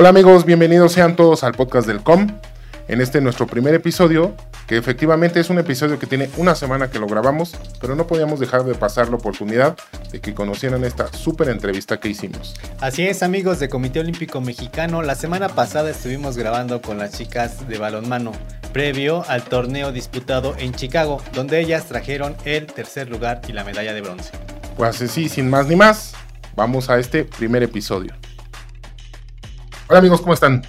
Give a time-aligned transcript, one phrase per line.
[0.00, 2.26] Hola amigos, bienvenidos sean todos al podcast del COM.
[2.88, 4.34] En este nuestro primer episodio,
[4.66, 8.40] que efectivamente es un episodio que tiene una semana que lo grabamos, pero no podíamos
[8.40, 9.76] dejar de pasar la oportunidad
[10.10, 12.54] de que conocieran esta súper entrevista que hicimos.
[12.80, 17.68] Así es amigos de Comité Olímpico Mexicano, la semana pasada estuvimos grabando con las chicas
[17.68, 18.32] de balonmano,
[18.72, 23.92] previo al torneo disputado en Chicago, donde ellas trajeron el tercer lugar y la medalla
[23.92, 24.30] de bronce.
[24.78, 26.14] Pues sí, sin más ni más,
[26.56, 28.14] vamos a este primer episodio.
[29.90, 30.62] Hola amigos, ¿cómo están?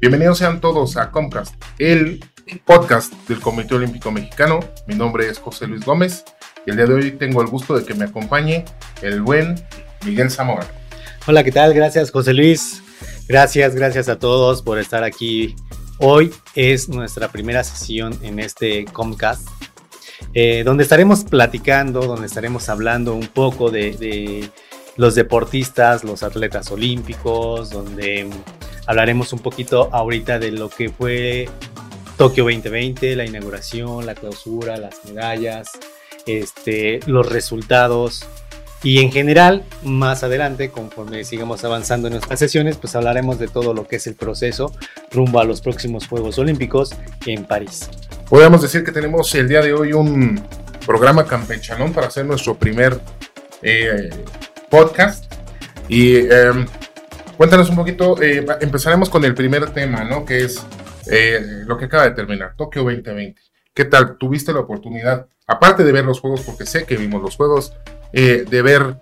[0.00, 2.18] Bienvenidos sean todos a Comcast, el
[2.64, 4.58] podcast del Comité Olímpico Mexicano.
[4.88, 6.24] Mi nombre es José Luis Gómez
[6.66, 8.64] y el día de hoy tengo el gusto de que me acompañe
[9.02, 9.54] el buen
[10.04, 10.66] Miguel Zamora.
[11.28, 11.72] Hola, ¿qué tal?
[11.74, 12.82] Gracias José Luis.
[13.28, 15.54] Gracias, gracias a todos por estar aquí.
[16.00, 19.46] Hoy es nuestra primera sesión en este Comcast,
[20.34, 24.50] eh, donde estaremos platicando, donde estaremos hablando un poco de, de
[24.98, 28.28] los deportistas, los atletas olímpicos, donde
[28.88, 31.46] Hablaremos un poquito ahorita de lo que fue
[32.16, 35.68] Tokio 2020, la inauguración, la clausura, las medallas,
[36.24, 38.24] este, los resultados.
[38.82, 43.74] Y en general, más adelante, conforme sigamos avanzando en nuestras sesiones, pues hablaremos de todo
[43.74, 44.72] lo que es el proceso
[45.10, 46.94] rumbo a los próximos Juegos Olímpicos
[47.26, 47.90] en París.
[48.30, 50.42] Podemos decir que tenemos el día de hoy un
[50.86, 52.98] programa campechanón para hacer nuestro primer
[53.60, 54.08] eh,
[54.70, 55.32] podcast.
[55.88, 56.66] Y em,
[57.38, 60.24] Cuéntanos un poquito, eh, empezaremos con el primer tema, ¿no?
[60.24, 60.60] Que es
[61.08, 63.40] eh, lo que acaba de terminar, Tokio 2020.
[63.72, 64.18] ¿Qué tal?
[64.18, 67.74] ¿Tuviste la oportunidad, aparte de ver los juegos, porque sé que vimos los juegos,
[68.12, 68.96] eh, de ver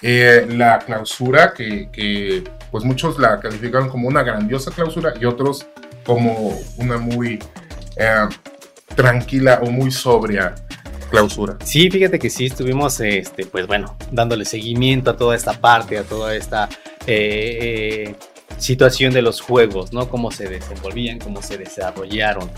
[0.00, 5.66] la clausura, que, pues muchos la calificaron como una grandiosa clausura y otros
[6.06, 7.38] como una muy
[8.96, 10.54] tranquila o muy sobria
[11.12, 11.56] clausura.
[11.64, 16.02] Sí, fíjate que sí estuvimos, este, pues bueno, dándole seguimiento a toda esta parte, a
[16.02, 16.68] toda esta
[17.06, 18.14] eh,
[18.58, 20.08] situación de los juegos, ¿no?
[20.08, 22.50] Cómo se desenvolvían, cómo se desarrollaron.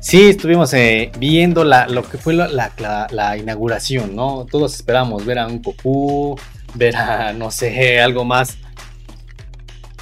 [0.00, 4.46] Sí, estuvimos eh, viendo la, lo que fue la, inauguración, ¿no?
[4.50, 6.40] Todos esperamos ver a un Goku,
[6.74, 8.56] ver a, no sé, algo más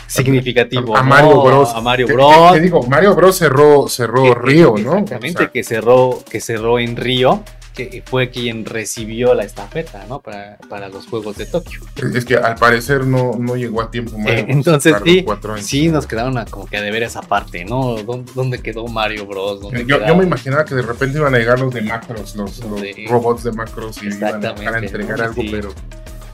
[0.09, 0.97] significativo.
[0.97, 1.71] A, Mario Bros.
[1.75, 2.53] A Mario Bros.
[2.53, 2.83] ¿Qué, digo?
[2.85, 4.99] Mario Bros cerró, cerró Río, ¿no?
[4.99, 7.45] Exactamente, que, cerró, que cerró en Río
[7.79, 10.21] que fue quien recibió la estafeta, ¿no?
[10.21, 11.81] Para, los Juegos de Tokio.
[12.13, 14.39] Es que al parecer no, no llegó a tiempo Mario.
[14.39, 15.25] Eh, entonces sí,
[15.61, 17.97] sí nos quedaron como que a deber esa parte, ¿no?
[18.35, 19.61] ¿Dónde, quedó Mario Bros?
[19.87, 22.61] Yo, me imaginaba que de repente iban a llegar los de Macros, los,
[23.09, 25.73] robots de Macros y iban a, entregar algo, pero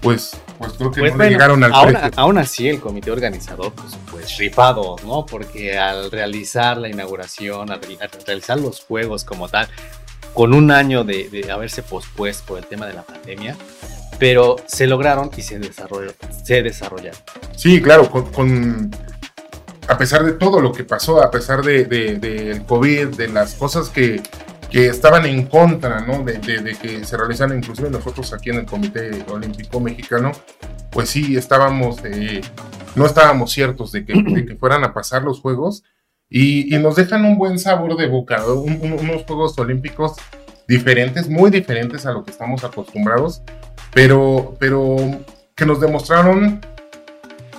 [0.01, 3.97] pues, pues creo que pues no llegaron al aún, Aún así, el comité organizador, pues,
[4.11, 5.27] pues rifado, ¿no?
[5.27, 7.81] Porque al realizar la inauguración, al
[8.27, 9.69] realizar los juegos como tal,
[10.35, 13.57] con un año de, haberse pospuesto por el tema de la pandemia,
[14.19, 16.13] pero se lograron y se, desarrolló,
[16.45, 17.19] se desarrollaron.
[17.57, 18.91] Sí, claro, con,
[19.89, 23.89] a pesar de todo lo que pasó, a pesar del de, COVID, de las cosas
[23.89, 24.23] que,
[24.75, 26.25] que estaban en contra, ¿no?
[26.25, 30.33] De, que se realizaran, inclusive nosotros aquí en el Comité Olímpico Mexicano,
[30.91, 32.41] pues sí, estábamos, eh,
[32.97, 35.85] no estábamos ciertos de que, de que fueran a pasar los Juegos,
[36.29, 40.17] y, nos dejan un buen sabor de boca, unos Juegos Olímpicos
[40.67, 43.43] diferentes, muy diferentes a lo que estamos acostumbrados,
[43.93, 44.97] pero, pero
[45.55, 46.61] que nos demostraron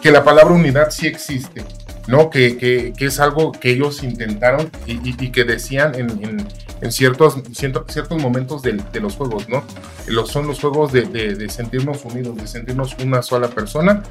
[0.01, 1.63] que la palabra unidad sí existe,
[2.09, 2.29] ¿no?
[2.29, 6.45] Que, que, que es algo que ellos intentaron y, que decían en, en,
[6.89, 9.63] ciertos, ciertos momentos de, de, los juegos, ¿no?
[10.07, 14.03] Los, son los juegos de, de, sentirnos unidos, de sentirnos una sola persona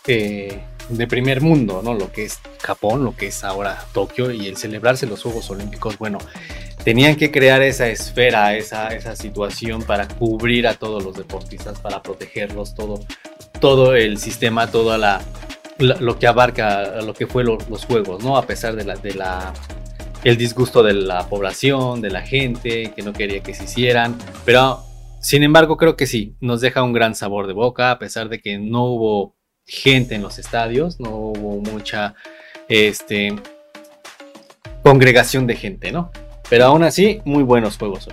[0.07, 1.95] eh, de primer mundo, ¿no?
[1.95, 5.99] Lo que es Japón, lo que es ahora Tokio y el celebrarse los Juegos Olímpicos,
[5.99, 6.19] bueno,
[6.85, 12.03] tenían que crear esa esfera, esa, esa situación para cubrir a todos los deportistas, para
[12.03, 13.01] protegerlos, todo,
[13.61, 15.21] todo el sistema, toda la,
[15.79, 18.37] lo que abarca lo que fue los juegos, ¿no?
[18.37, 19.53] A pesar de la, de la
[20.25, 24.83] el disgusto de la población, de la gente, que no quería que se hicieran, pero
[25.21, 28.41] Sin embargo, creo que sí, nos deja un gran sabor de boca, a pesar de
[28.41, 29.37] que no hubo
[29.67, 32.15] gente en los estadios, no hubo mucha
[32.69, 33.35] este,
[34.83, 36.11] congregación de gente, ¿no?
[36.49, 38.09] Pero aún así, muy buenos juegos.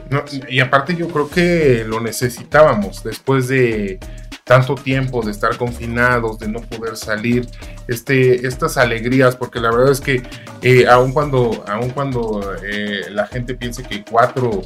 [0.49, 3.99] y aparte yo creo que lo necesitábamos después de
[4.43, 7.47] tanto tiempo de estar confinados, de no poder salir,
[7.87, 10.23] este, estas alegrías, porque la verdad es que
[10.63, 14.63] eh, aun cuando, aun cuando eh, la gente piense que cuatro,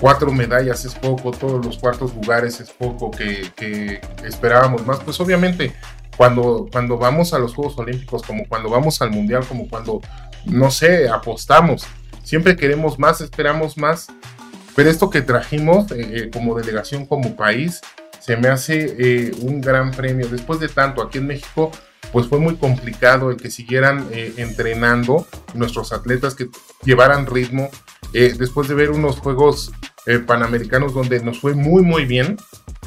[0.00, 5.74] cuatro medallas es poco, todos los cuartos lugares es poco, que esperábamos más, pues obviamente
[6.16, 10.00] cuando, cuando vamos a los Juegos Olímpicos, como cuando vamos al Mundial, como cuando,
[10.46, 11.86] no sé, apostamos,
[12.22, 14.08] siempre queremos más, esperamos más,
[14.76, 17.80] pero esto que trajimos eh, como delegación, como país,
[18.24, 20.26] se me hace eh, un gran premio.
[20.28, 21.70] Después de tanto aquí en México,
[22.10, 26.48] pues fue muy complicado el que siguieran eh, entrenando nuestros atletas, que
[26.84, 27.68] llevaran ritmo.
[28.14, 29.72] Eh, después de ver unos Juegos
[30.26, 32.36] Panamericanos donde nos fue muy, muy bien,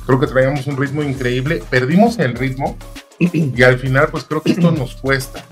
[0.08, 2.76] creo que traíamos un ritmo increíble, perdimos el ritmo
[3.20, 5.44] y al final pues creo que esto nos cuesta.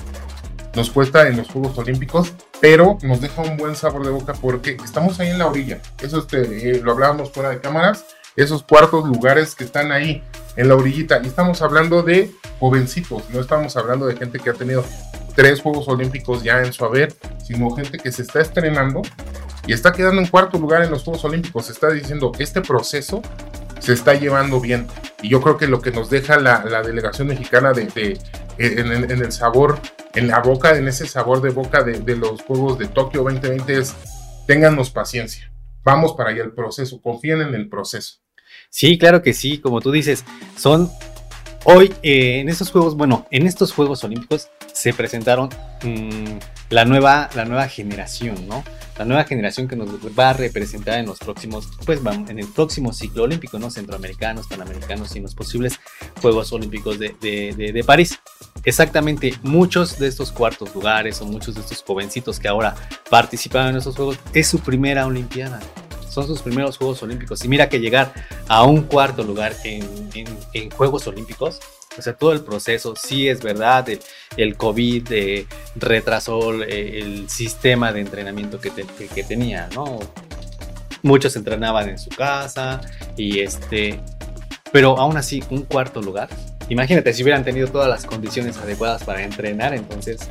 [0.73, 4.77] Nos cuesta en los Juegos Olímpicos, pero nos deja un buen sabor de boca porque
[4.83, 5.79] estamos ahí en la orilla.
[6.01, 8.03] Eso este, lo hablábamos fuera de cámaras
[8.35, 10.23] esos cuartos lugares que están ahí
[10.55, 11.21] en la orillita.
[11.23, 14.83] Y estamos hablando de jovencitos, no estamos hablando de gente que ha tenido
[15.35, 17.13] tres Juegos Olímpicos ya en su haber,
[17.43, 19.01] sino gente que se está estrenando
[19.67, 21.65] y está quedando en cuarto lugar en los Juegos Olímpicos.
[21.65, 23.21] Se está diciendo, este proceso
[23.85, 24.87] se está llevando bien.
[25.21, 28.19] Y yo creo que lo que nos deja la, delegación mexicana de,
[28.57, 29.79] en, el sabor,
[30.15, 33.77] en la boca, en ese sabor de boca de, de los Juegos de Tokio 2020
[33.77, 33.93] es,
[34.47, 35.51] téngannos paciencia.
[35.83, 38.15] Vamos para allá el proceso, confíen en el proceso.
[38.69, 40.25] Sí, claro que sí, como tú dices,
[40.57, 40.89] son
[41.63, 45.49] hoy eh, en estos juegos, bueno, en estos Juegos Olímpicos se presentaron
[45.83, 46.37] mm,
[46.69, 48.63] la, nueva, la nueva generación, ¿no?
[48.97, 52.93] La nueva generación que nos va a representar en los próximos, pues en el próximo
[52.93, 53.69] ciclo olímpico, ¿no?
[53.69, 55.79] Centroamericanos, panamericanos y en los posibles
[56.21, 58.19] Juegos Olímpicos de, de París.
[58.63, 62.75] Exactamente, muchos de estos cuartos lugares o muchos de estos jovencitos que ahora
[63.09, 65.59] participan en estos Juegos es su primera Olimpiada
[66.15, 67.43] son sus primeros Juegos Olímpicos.
[67.43, 68.13] Y mira que llegar
[68.47, 69.85] a un cuarto lugar en,
[70.71, 71.59] Juegos Olímpicos,
[71.97, 73.87] o sea, todo el proceso, sí es verdad,
[74.37, 79.99] el, COVID eh, retrasó eh, el, sistema de entrenamiento que, que, tenía, ¿no?
[81.01, 82.81] Muchos entrenaban en su casa
[83.15, 83.99] y este,
[84.71, 86.29] pero aún así, un cuarto lugar.
[86.69, 90.29] Imagínate si hubieran tenido todas las condiciones adecuadas para entrenar, entonces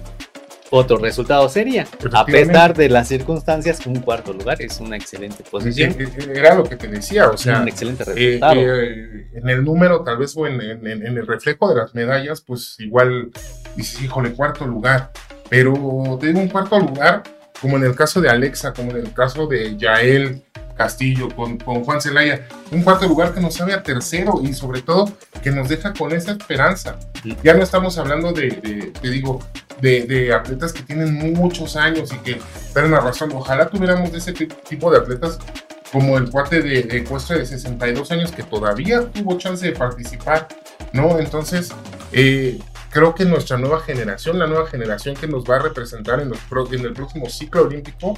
[0.75, 5.95] otro resultado sería, a pesar de las circunstancias, un cuarto lugar es una excelente posición.
[6.35, 8.61] Era lo que te decía, o sea, un excelente eh, resultado.
[8.61, 13.31] Eh, en el número, tal vez, o en, el reflejo de las medallas, pues igual
[13.77, 15.13] dices, híjole, cuarto lugar.
[15.49, 15.73] Pero
[16.21, 17.23] tengo un cuarto lugar,
[17.61, 20.43] como en el caso de Alexa, como en el caso de Yael,
[20.77, 22.47] Castillo, con, con, Juan Celaya.
[22.71, 25.13] Un cuarto lugar que nos sabe a tercero y sobre todo
[25.43, 26.99] que nos deja con esa esperanza.
[27.43, 29.41] Ya no estamos hablando de, te digo,
[29.81, 32.41] de, atletas que tienen muchos años y que
[32.75, 33.31] dan la razón.
[33.35, 35.39] Ojalá tuviéramos de ese tipo de atletas
[35.93, 40.49] como el cuate de, de de 62 años que todavía tuvo chance de participar,
[40.93, 41.21] ¿no?
[41.21, 41.71] Entonces,
[42.11, 42.59] eh,
[42.91, 46.39] creo que nuestra nueva generación, la nueva generación que nos va a representar en, los
[46.73, 48.15] en el próximo ciclo olímpico,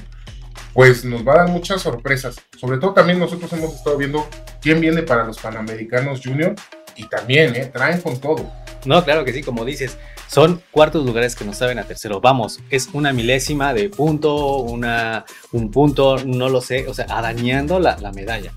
[0.76, 2.37] pues nos va a dar muchas sorpresas.
[2.61, 4.28] Sobre todo también nosotros hemos estado viendo
[4.61, 6.54] quién viene para los Panamericanos Junior
[6.95, 7.71] y también, ¿eh?
[7.73, 8.52] Traen con todo.
[8.85, 9.97] No, claro que sí, como dices,
[10.28, 12.21] son cuartos lugares que nos saben a tercero.
[12.21, 17.80] Vamos, es una milésima de punto, una, un punto, no lo sé, o sea, arañando
[17.80, 18.52] la, medalla.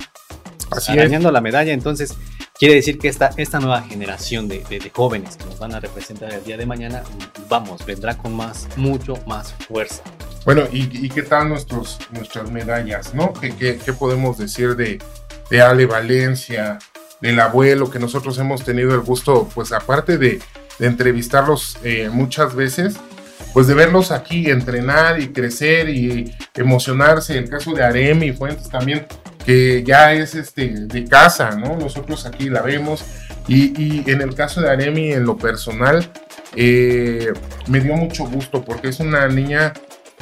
[0.72, 2.16] Así arañando la medalla, entonces
[2.60, 6.34] quiere decir que esta, esta nueva generación de, de, jóvenes que nos van a representar
[6.34, 7.04] el día de mañana,
[7.48, 10.04] vamos, vendrá con más, mucho más fuerza.
[10.44, 13.34] Bueno, ¿y, qué tal nuestros, nuestras medallas, no?
[13.34, 15.02] ¿Qué, qué, podemos decir de,
[15.50, 16.80] de, Ale Valencia,
[17.22, 20.42] del abuelo, que nosotros hemos tenido el gusto, pues aparte de,
[20.80, 22.98] de entrevistarlos eh, muchas veces,
[23.54, 27.38] pues de verlos aquí entrenar y crecer y emocionarse.
[27.38, 29.08] El caso de Aremi Fuentes también,
[29.50, 31.76] que ya es este, de casa, ¿no?
[31.76, 33.04] Nosotros aquí la vemos.
[33.48, 36.08] Y, y en el caso de Aremi, en lo personal,
[36.56, 37.34] eh,
[37.66, 39.74] me dio mucho gusto porque es una niña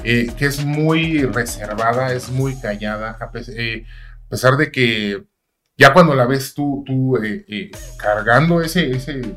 [0.06, 3.84] eh, que es muy reservada, es muy callada, a, eh,
[4.30, 5.26] pesar de que
[5.76, 7.20] ya cuando la ves tú, tú
[7.98, 9.36] cargando ese, ese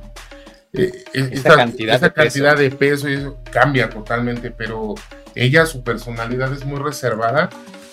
[0.72, 2.62] esa cantidad, de, cantidad peso.
[2.62, 4.94] de peso eso cambia totalmente, pero
[5.34, 7.50] ella, su personalidad es muy reservada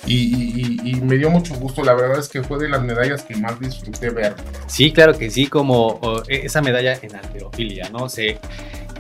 [0.08, 1.84] y, me dio mucho gusto.
[1.84, 4.36] La verdad es que fue de las medallas que más disfruté ver.
[4.68, 8.10] Sí, claro que sí, como e, esa medalla en alterofilia, ¿no?
[8.10, 8.40] Se,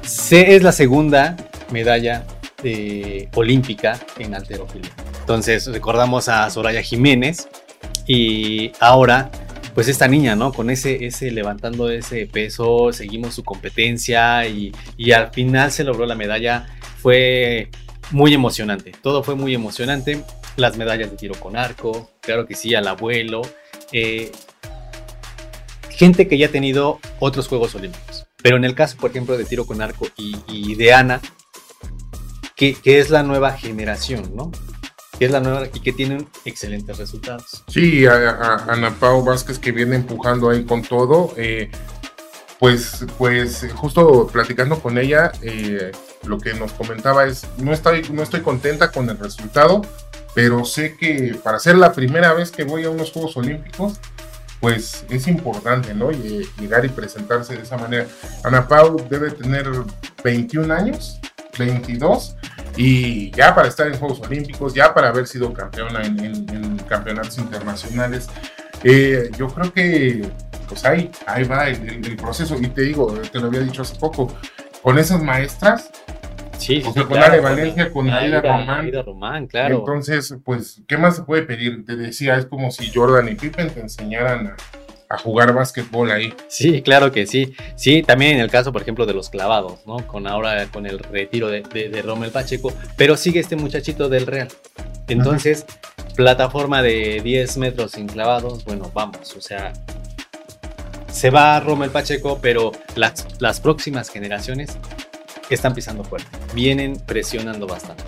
[0.01, 1.35] se, es la segunda
[1.71, 2.25] medalla
[3.35, 4.91] olímpica en alterofilia.
[5.19, 7.47] Entonces recordamos a Soraya Jiménez
[8.05, 9.29] y ahora
[9.77, 10.51] pues esta niña, ¿no?
[10.51, 16.07] Con ese, ese levantando ese peso, seguimos su competencia y, y al final se logró
[16.07, 16.65] la medalla.
[16.97, 17.69] Fue
[18.09, 20.23] muy emocionante, todo fue muy emocionante.
[20.57, 23.41] Las medallas de tiro con arco, claro que sí, al abuelo.
[23.91, 24.31] Eh,
[25.89, 28.27] gente que ya ha tenido otros Juegos Olímpicos.
[28.41, 31.21] Pero en el caso, por ejemplo, de tiro con arco y, de Ana,
[32.55, 34.51] que, es la nueva generación, ¿no?
[35.17, 37.63] que es la nueva y que tienen excelentes resultados.
[37.67, 41.33] Sí, a, Ana Pau Vázquez que viene empujando ahí con todo.
[41.37, 41.71] Eh,
[42.59, 45.91] pues, pues justo platicando con ella, eh,
[46.25, 49.81] lo que nos comentaba es, no estoy, no estoy contenta con el resultado,
[50.33, 53.99] pero sé que para ser la primera vez que voy a unos Juegos Olímpicos,
[54.59, 56.11] pues es importante, ¿no?
[56.11, 58.07] llegar y presentarse de esa manera.
[58.43, 59.69] Ana Pau debe tener
[60.23, 61.19] 21 años,
[61.57, 62.35] 22,
[62.75, 68.27] y ya para estar en Juegos Olímpicos, ya para haber sido campeona en, campeonatos internacionales,
[68.83, 70.29] eh, yo creo que
[70.67, 72.55] pues ahí, ahí va el, proceso.
[72.59, 74.33] Y te digo, te lo había dicho hace poco,
[74.87, 75.91] con esas maestras,
[76.57, 78.89] Sí, con Ale Valencia, con Aida Román.
[79.05, 79.79] Román, claro.
[79.79, 81.85] Entonces, pues, ¿qué más se puede pedir?
[81.85, 84.55] Te decía, es como si Jordan y Pippen te enseñaran a,
[85.09, 86.33] a jugar básquetbol ahí.
[86.47, 87.53] Sí, claro que sí.
[87.75, 89.97] Sí, también en el caso, por ejemplo, de los clavados, ¿no?
[90.07, 94.47] Con ahora, con el retiro de, de, Rommel Pacheco, pero sigue este muchachito del Real.
[95.09, 95.65] Entonces,
[96.15, 99.73] plataforma de 10 metros sin clavados, bueno, vamos, o sea,
[101.17, 104.77] se va Rommel Pacheco, pero las, las próximas generaciones
[105.49, 108.03] están pisando fuerte, vienen presionando bastante.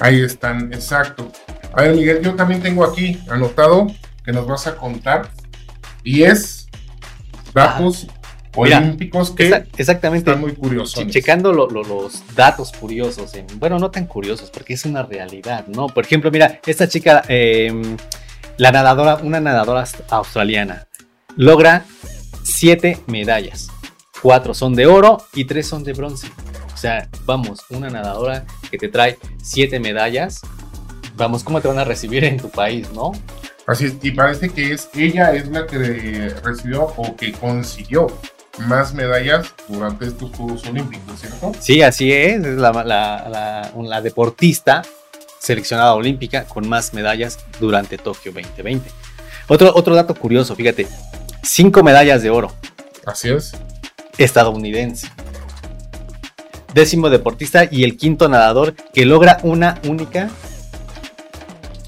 [0.00, 1.30] Ahí están, exacto.
[1.72, 3.86] A ver, Miguel, yo también tengo aquí anotado
[4.24, 5.28] que nos vas a contar
[6.02, 6.66] y es
[7.54, 8.08] datos
[8.56, 11.06] olímpicos que exactamente, están muy curiosos.
[11.06, 15.86] Checando los datos curiosos, bueno, no tan curiosos, porque es una realidad, ¿no?
[15.86, 17.96] Por ejemplo, mira, esta chica, em,
[18.56, 20.88] la nadadora, una nadadora australiana,
[21.36, 21.84] logra
[22.42, 23.68] siete medallas.
[24.22, 26.28] Cuatro son de oro y tres son de bronce.
[26.72, 30.40] O sea, vamos, una nadadora que te trae siete medallas.
[31.16, 33.12] Vamos, ¿cómo te van a recibir en tu país, no?
[33.66, 35.78] Así es, y parece que es ella es la que
[36.42, 38.08] recibió o que consiguió
[38.58, 41.52] más medallas durante estos Juegos Olímpicos, ¿cierto?
[41.60, 44.82] Sí, así es, es la, la, deportista
[45.38, 48.90] seleccionada olímpica con más medallas durante Tokio 2020.
[49.48, 50.86] Otro, otro dato curioso, fíjate,
[51.42, 52.52] cinco medallas de oro.
[53.04, 53.52] Así es.
[54.18, 55.08] Estadounidense.
[56.74, 60.30] Décimo deportista y el quinto nadador que logra una única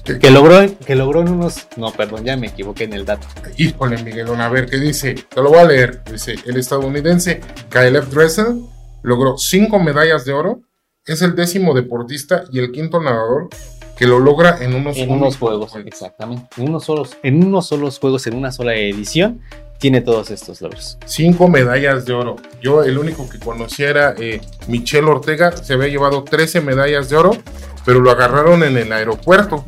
[0.03, 1.67] que logró, que logró en unos.
[1.77, 3.27] No, perdón, ya me equivoqué en el dato.
[3.57, 5.15] Híjole, Miguelón, a ver qué dice.
[5.15, 6.03] Te lo voy a leer.
[6.03, 8.61] Dice: el estadounidense Caleb Dressel
[9.01, 10.61] logró cinco medallas de oro.
[11.05, 13.49] Es el décimo deportista y el quinto nadador
[13.95, 16.45] que lo logra en unos, en unos juegos, exactamente.
[16.57, 19.41] En unos, solos, en unos solos juegos, en una sola edición,
[19.77, 20.97] tiene todos estos logros.
[21.05, 22.35] Cinco medallas de oro.
[22.61, 27.17] Yo, el único que conocía era eh, Michelle Ortega, se había llevado 13 medallas de
[27.17, 27.37] oro,
[27.85, 29.65] pero lo agarraron en el aeropuerto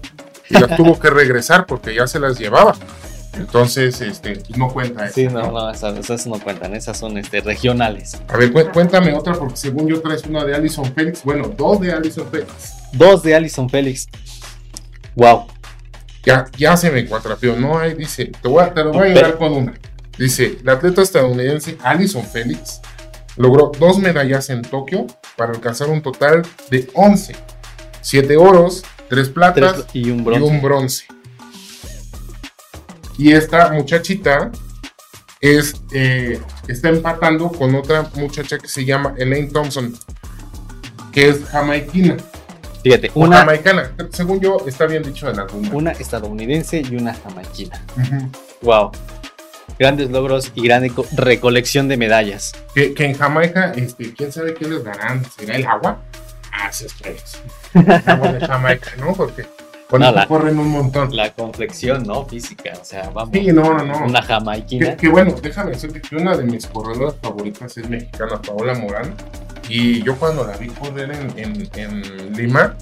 [0.50, 2.76] y las tuvo que regresar porque ya se las llevaba.
[3.38, 5.14] Entonces, este, no cuenta eso.
[5.14, 8.20] Sí, no, no, esas, no cuentan, esas son este, regionales.
[8.28, 11.92] A ver, cuéntame otra, porque según yo traes una de Alison Félix, bueno, dos de
[11.92, 12.77] Alison Félix.
[12.94, 14.08] Dos de Alison Félix.
[15.16, 15.48] Wow.
[16.26, 17.78] Ya, ya se me cuatrapeó, ¿no?
[17.80, 19.74] Ahí dice, te, voy a, te lo voy a ayudar con una.
[20.18, 22.82] Dice, la atleta estadounidense Alison Félix
[23.38, 27.36] logró dos medallas en Tokio para alcanzar un total de 11.
[28.02, 31.06] Siete oros, tres platas y, un bronce.
[33.18, 34.52] y esta muchachita
[35.40, 39.98] es, eh, está empatando con otra muchacha que se llama Elaine Thompson,
[41.12, 42.18] que es jamaiquina.
[42.84, 45.70] Fíjate, una jamaicana, según yo está bien dicho en alguna.
[45.72, 47.82] Una estadounidense y una jamaiquina.
[48.62, 48.92] Wow.
[49.80, 52.54] Grandes logros y gran recolección de medallas.
[52.74, 56.02] Que, en Jamaica, este, quién sabe qué les darán, ¿será el agua?
[56.52, 57.42] Ah, sí, es
[58.08, 59.14] Agua de Jamaica, ¿no?
[59.14, 59.46] Porque
[59.90, 61.16] con no, corren un montón.
[61.16, 62.26] La complexión, ¿no?
[62.26, 63.30] Física, o sea, vamos.
[63.34, 64.06] Sí, no, no, no.
[64.06, 64.98] Una jamaiquina.
[64.98, 69.16] Que, bueno, déjame decirte que una de mis corredoras favoritas es mexicana, Paola Morán.
[69.70, 72.76] Y yo cuando la vi correr en, en, Lima,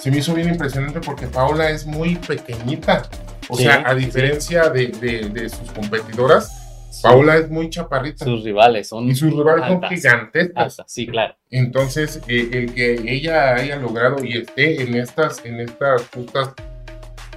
[0.00, 3.02] se me hizo bien impresionante porque Paola es muy pequeñita.
[3.48, 6.66] O sea, a diferencia de, de, de sus competidoras,
[7.02, 8.24] Paula es muy chaparrita.
[8.24, 9.08] Sus rivales son.
[9.08, 10.52] Y sus rivales son gigantes.
[10.86, 11.34] sí, claro.
[11.50, 16.50] Entonces, eh, el que ella haya logrado y esté en estas, en estas justas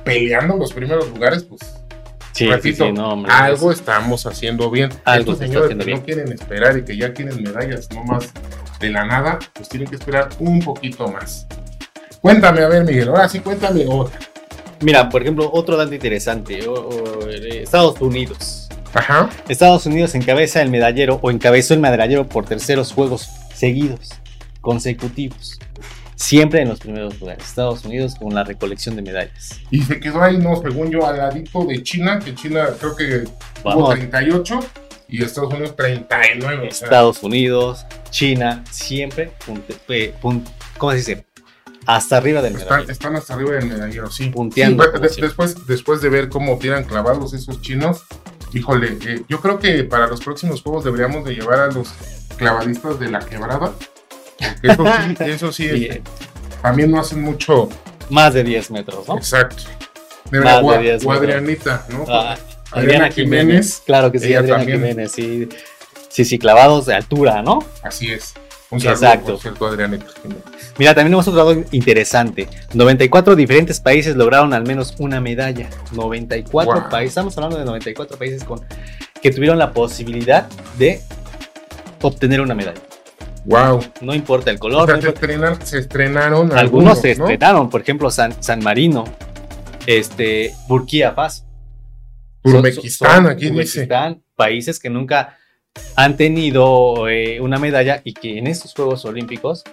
[0.03, 1.61] peleando los primeros lugares, pues.
[2.33, 4.91] Sí, repito, no, algo estamos haciendo bien.
[5.03, 8.31] Algo Estos señores que no quieren esperar y que ya quieren medallas nomás
[8.79, 11.45] de la nada, pues tienen que esperar un poquito más.
[12.21, 14.19] Cuéntame, a ver, Miguel, ahora sí, cuéntame otra.
[14.81, 18.69] Mira, por ejemplo, otro dato interesante, o- o, eh, Estados Unidos.
[18.93, 19.29] Ajá.
[19.47, 24.09] Estados Unidos encabeza el medallero o encabezó el medallero por terceros juegos seguidos,
[24.61, 25.59] consecutivos.
[26.15, 27.45] Siempre en los primeros lugares.
[27.45, 29.59] Estados Unidos con la recolección de medallas.
[29.71, 33.19] Y se quedó ahí, no, según yo, al ladito de China, que China creo que
[33.19, 34.59] tuvo Vamos, 38
[35.07, 36.67] y Estados Unidos 39.
[36.67, 40.13] o sea, Estados Unidos, China, siempre, punte- eh,
[40.77, 41.25] ¿cómo se dice?
[41.85, 42.91] Hasta arriba del están, medallero.
[42.91, 44.29] están hasta arriba del medallero, sí.
[44.29, 44.89] Punteando, Sí,
[45.21, 48.03] de- después, después de ver cómo tiran clavados esos chinos,
[48.53, 51.89] híjole, eh, yo creo que para los próximos juegos deberíamos de llevar a los
[52.37, 53.73] clavadistas de la quebrada.
[54.61, 56.03] Eso sí, eso sí, este,
[56.61, 57.69] también no hacen mucho.
[58.09, 59.17] más de 10 metros, ¿no?
[59.17, 59.63] Exacto.
[60.31, 61.17] Más de o, a- 10 o metros.
[61.17, 62.05] Adrianita, ¿no?
[62.07, 62.37] Ah,
[62.71, 63.41] Adriana Adriana Jiménez.
[63.47, 64.77] Jiménez, Claro que sí, Adriana también.
[64.79, 65.49] Jiménez, sí.
[66.09, 67.59] Sí, sí, clavados de altura, ¿no?
[67.83, 68.33] Así es.
[68.71, 69.31] Un saludo, Exacto.
[69.33, 69.69] por cierto.
[70.77, 72.47] Mira, también tenemos otro dato interesante.
[72.73, 75.69] 94 diferentes países lograron al menos una medalla.
[75.91, 76.89] 94 Wow.
[76.89, 78.61] países, estamos hablando de 94 países con,
[79.21, 80.47] que tuvieron la posibilidad
[80.77, 81.01] de
[82.01, 82.81] obtener una medalla.
[83.45, 83.79] Wow.
[84.01, 87.23] No importa el O color, sea, no se, importa- estrenan- se estrenaron algunos se ¿no?
[87.25, 89.05] estrenaron, por ejemplo, San, San Marino,
[89.87, 91.45] este, Burkina Faso.
[92.45, 92.57] Son
[93.27, 93.49] aquí dice.
[93.49, 95.37] Turmequistán, países que nunca
[95.95, 99.63] han tenido eh, una medalla y que en estos Juegos Olímpicos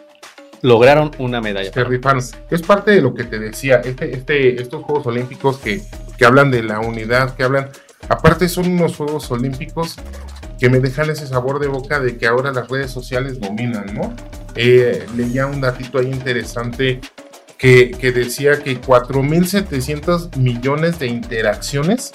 [0.63, 1.73] lograron una medalla.
[1.73, 2.23] Se rifaron.
[2.51, 5.83] Es parte de lo que te decía, este, este, estos Juegos Olímpicos que,
[6.17, 7.69] que hablan de la unidad, que hablan,
[8.09, 9.97] aparte son unos Juegos Olímpicos
[10.59, 14.15] que me dejan ese sabor de boca de que ahora las redes sociales dominan, ¿no?
[14.55, 17.01] Eh, leía un datito ahí interesante
[17.59, 22.13] que, que decía que 4.700 millones de interacciones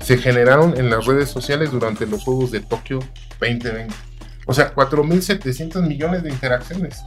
[0.00, 3.00] se generaron en las redes sociales durante los Juegos de Tokio
[3.40, 3.94] 2020.
[4.46, 7.02] O sea, 4.700 millones de interacciones.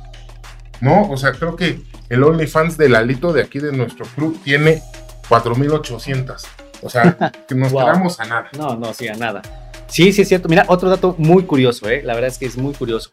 [0.82, 1.10] ¿no?
[1.10, 4.82] O sea, creo que el OnlyFans de Lalito de aquí de nuestro club tiene
[5.30, 6.46] 4800.
[6.84, 7.18] O sea,
[7.48, 7.86] que nos Wow.
[7.86, 8.50] quedamos a nada.
[8.58, 9.42] No, no, sí, a nada.
[9.88, 10.50] Sí, sí, es cierto.
[10.50, 12.02] Mira, otro dato muy curioso, ¿eh?
[12.04, 13.12] La verdad es que es muy curioso.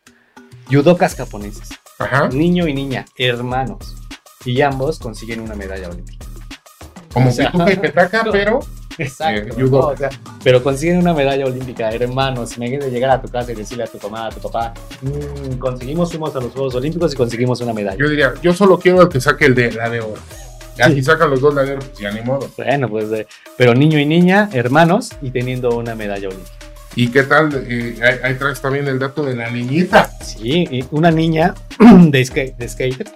[0.71, 2.29] Yudokas japoneses, Ajá.
[2.29, 3.97] niño y niña, hermanos,
[4.47, 6.25] y ambos consiguen una medalla olímpica.
[7.13, 8.61] Como O sea, Pituca y Petaca, pero
[8.99, 9.55] Exacto.
[9.75, 10.11] O sea,
[10.43, 12.57] pero consiguen una medalla olímpica, hermanos.
[12.57, 16.11] Imagínate llegar a tu casa y decirle a tu mamá, a tu papá, "Mm, conseguimos,
[16.11, 17.97] fuimos a los Juegos Olímpicos y conseguimos una medalla.
[17.99, 20.21] yo diría, yo solo quiero el que saque el de la de oro.
[20.77, 22.49] Ya si sacan los dos la de oro, pues ya ni modo.
[22.57, 23.27] Bueno, pues, eh,
[23.57, 26.51] pero niño y niña, hermanos, y teniendo una medalla olímpica.
[26.97, 27.51] ¿Y qué tal?
[27.69, 30.11] Eh, ahí, ahí traes también el dato de la niñita.
[30.23, 33.09] Sí, una niña de, skate, de skater,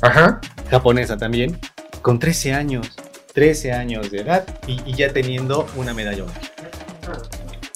[0.00, 0.40] Ajá.
[0.70, 1.58] japonesa también,
[2.02, 2.88] con 13 años,
[3.36, 6.52] 13 años de edad y, y ya teniendo una medalla olímpica.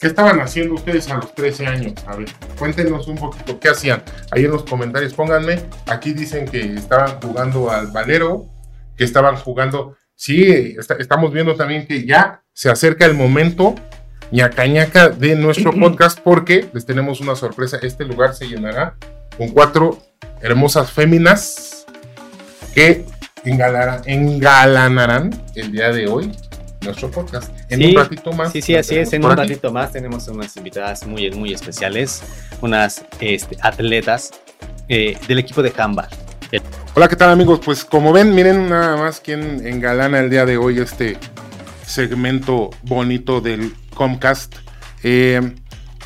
[0.00, 1.92] ¿Qué estaban haciendo ustedes a los 13 años?
[2.06, 4.02] A ver, cuéntenos un poquito, ¿qué hacían?
[4.30, 5.60] Ahí en los comentarios, pónganme.
[5.86, 8.46] Aquí dicen que estaban jugando al valero,
[8.96, 9.98] que estaban jugando.
[10.14, 13.74] Sí, está- estamos viendo también que ya se acerca el momento
[14.32, 17.78] ñaca ñaca de nuestro podcast porque les tenemos una sorpresa.
[17.82, 18.96] Este lugar se llenará
[19.36, 19.98] con cuatro
[20.40, 21.84] hermosas féminas
[22.74, 23.04] que
[23.44, 26.33] engalara- engalanarán el día de hoy
[26.85, 27.50] nuestro podcast.
[27.68, 28.53] En Sí, un ratito más.
[28.53, 29.12] Sí, sí, así es.
[29.12, 29.42] En un aquí.
[29.42, 32.22] ratito más tenemos unas invitadas muy, muy especiales,
[32.62, 34.31] unas este, atletas
[34.88, 36.09] eh, del equipo de handball.
[36.94, 37.61] Hola, ¿qué tal amigos?
[37.64, 41.16] Pues como ven, miren nada más quién engalana el día de hoy este
[41.87, 44.57] segmento bonito del Comcast.
[45.03, 45.55] Eh,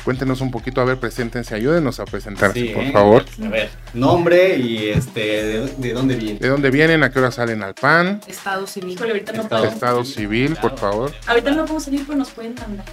[0.05, 2.91] cuéntenos un poquito, a ver, preséntense, ayúdenos a presentarse, Sí, por ¿eh?
[2.93, 3.25] favor.
[3.43, 6.39] A ver, nombre y este, de, de dónde viene.
[6.39, 7.03] ¿De dónde vienen?
[7.03, 8.21] ¿A qué hora salen al PAN?
[8.27, 8.91] Estado civil.
[8.91, 9.73] Híjole, ahorita no Estado- puedo.
[9.73, 11.11] Estado civil, por favor.
[11.27, 12.85] Ahorita no podemos salir, pero nos pueden mandar.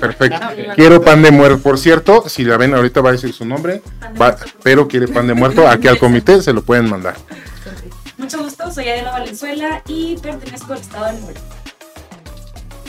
[0.00, 0.38] Perfecto.
[0.76, 1.58] Quiero pan de muerto.
[1.60, 3.82] Por cierto, si la ven, ahorita va a decir su nombre,
[4.20, 5.66] va- pero quiere pan de muerto.
[5.68, 7.16] Aquí al comité se lo pueden mandar.
[8.16, 11.40] Mucho gusto, soy Adela Valenzuela y pertenezco al estado de Nuevo.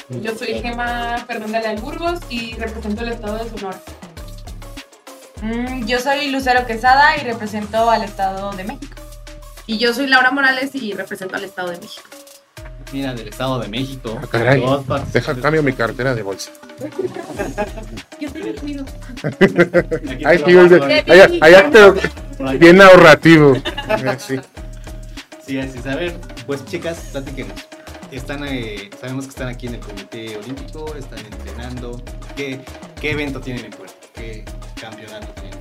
[0.09, 3.79] Yo soy Gema Fernanda Leal Burgos y represento el estado de Sonora.
[5.41, 8.95] Mm, yo soy Lucero Quesada y represento al Estado de México.
[9.67, 12.07] Y yo soy Laura Morales y represento al Estado de México.
[12.93, 14.19] Mira, del Estado de México.
[14.21, 14.63] Ah, caray.
[15.11, 16.51] Deja cambio mi cartera de bolsa.
[18.19, 18.29] Yo
[18.61, 18.85] ruido.
[19.23, 21.91] Aquí Ay, allá, te
[22.37, 22.57] por aquí.
[22.57, 23.55] bien ahorrativo.
[24.19, 24.39] Sí.
[25.45, 25.85] Sí, así es.
[25.85, 26.15] A ver,
[26.47, 27.53] pues chicas, platíquenos.
[28.15, 32.01] Están, eh, sabemos que están aquí en el Comité Olímpico, están entrenando.
[32.37, 32.61] ¿Qué,
[33.01, 34.07] qué evento tienen en puerta?
[34.13, 34.45] ¿Qué
[34.79, 35.59] campeonato tienen?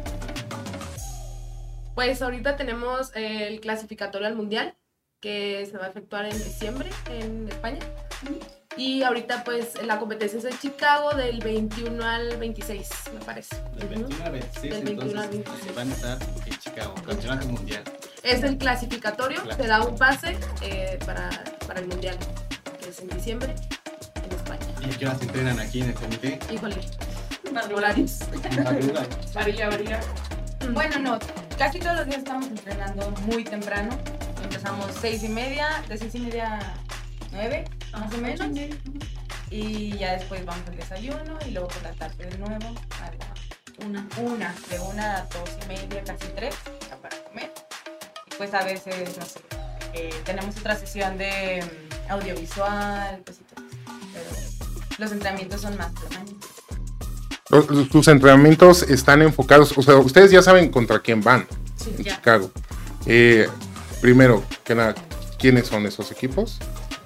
[1.97, 4.77] Pues ahorita tenemos eh, el clasificatorio al Mundial,
[5.21, 7.81] que se va a efectuar en diciembre en España.
[8.77, 13.57] Y ahorita pues la competencia es en Chicago del 21 al 26, me parece.
[13.77, 15.75] Del 21 al 26, Del 21 al entonces 26.
[15.75, 17.83] van a estar en Chicago, campeonato mundial.
[18.25, 21.29] Es el clasificatorio, te da un pase eh, para,
[21.67, 22.17] para el Mundial.
[22.81, 23.55] pues en diciembre
[24.25, 24.65] en España.
[24.81, 26.39] ¿Y qué horas entrenan aquí en el comité?
[26.51, 26.77] Híjole,
[27.75, 28.21] horarios.
[29.35, 30.01] Varía, varía.
[30.73, 31.19] Bueno, no,
[31.59, 33.91] casi todos los días estamos entrenando muy temprano.
[34.43, 36.75] Empezamos seis y media, de seis y media a
[37.31, 38.49] nueve, más o menos.
[39.51, 43.87] Y ya después vamos al desayuno y luego por la tarde de nuevo a la
[43.87, 46.55] una, una, de una a dos y media, casi tres,
[46.89, 47.53] ya para comer.
[48.39, 49.41] Pues a veces, no sé,
[49.95, 51.63] eh, tenemos otra sesión de
[52.09, 53.65] mm, audiovisual, cositas.
[54.13, 54.25] Pero
[54.99, 55.93] los entrenamientos son más.
[57.51, 61.47] Los- Sus entrenamientos están enfocados, o sea, ustedes ya saben contra quién van
[61.87, 62.17] en ya.
[62.17, 62.51] Chicago.
[63.07, 63.49] Eh,
[64.01, 64.95] primero, que nada,
[65.39, 66.59] ¿quiénes son esos equipos?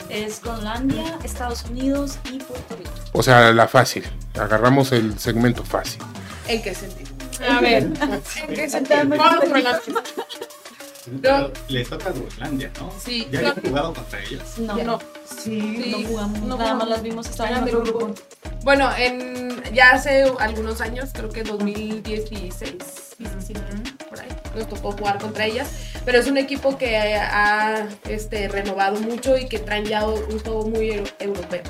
[0.08, 2.90] Es Groenlandia, Estados Unidos y Puerto Rico.
[3.12, 4.04] O sea, la fácil.
[4.40, 6.00] Agarramos el segmento fácil.
[6.46, 7.10] ¿En qué sentido?
[7.50, 9.02] A ver, ¿En qué sentido?
[11.22, 12.92] Pero les toca Groenlandia, ¿no?
[12.98, 14.42] Sí, ¿Ya no, habían jugado contra ellos?
[14.58, 14.84] No, Ya.
[14.84, 17.98] no, sí, no jugamos, no nada más las vimos, estaban Eran en grupo.
[17.98, 18.14] grupo.
[18.64, 23.60] Bueno, en, ya hace algunos años, creo que 2016, 17,
[24.08, 25.68] por ahí, nos tocó jugar contra ellas.
[26.04, 30.66] Pero es un equipo que ha este, renovado mucho y que traen ya un juego
[30.68, 31.62] muy eu- europeo.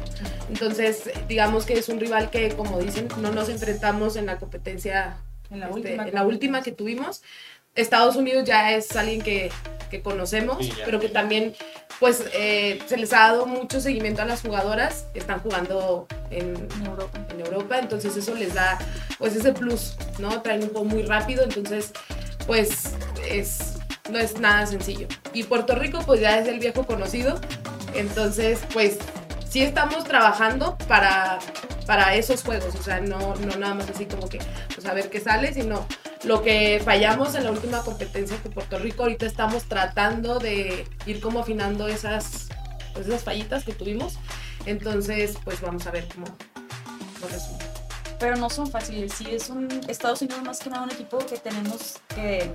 [0.48, 5.18] Entonces, digamos que es un rival que, como dicen, no nos enfrentamos en la competencia,
[5.50, 6.08] En la este, última.
[6.08, 7.22] en la última que tuvimos.
[7.78, 9.50] Estados Unidos ya es alguien que,
[9.90, 11.54] que conocemos, Sí, pero que también
[12.00, 16.54] pues eh, se les ha dado mucho seguimiento a las jugadoras que están jugando en,
[16.78, 17.18] En Europa.
[17.30, 18.78] en Europa, entonces eso les da
[19.18, 20.42] pues ese plus, ¿no?
[20.42, 21.92] Traen un juego muy rápido, entonces
[22.46, 22.92] pues
[23.28, 23.74] es,
[24.10, 25.08] no es nada sencillo.
[25.32, 27.40] Y Puerto Rico pues ya es el viejo conocido,
[27.94, 28.98] entonces pues
[29.48, 31.38] sí estamos trabajando para,
[31.86, 34.38] para esos juegos, o sea, no, no nada más así como que
[34.74, 35.86] pues a ver qué sale, sino
[36.24, 41.20] lo que fallamos en la última competencia que Puerto Rico ahorita estamos tratando de ir
[41.20, 42.48] como afinando esas,
[42.92, 44.18] pues, esas fallitas que tuvimos.
[44.66, 47.64] Entonces, pues vamos a ver cómo, cómo resulta.
[48.18, 51.38] Pero no son fáciles, sí, es un Estados Unidos más que nada un equipo que
[51.38, 52.50] tenemos que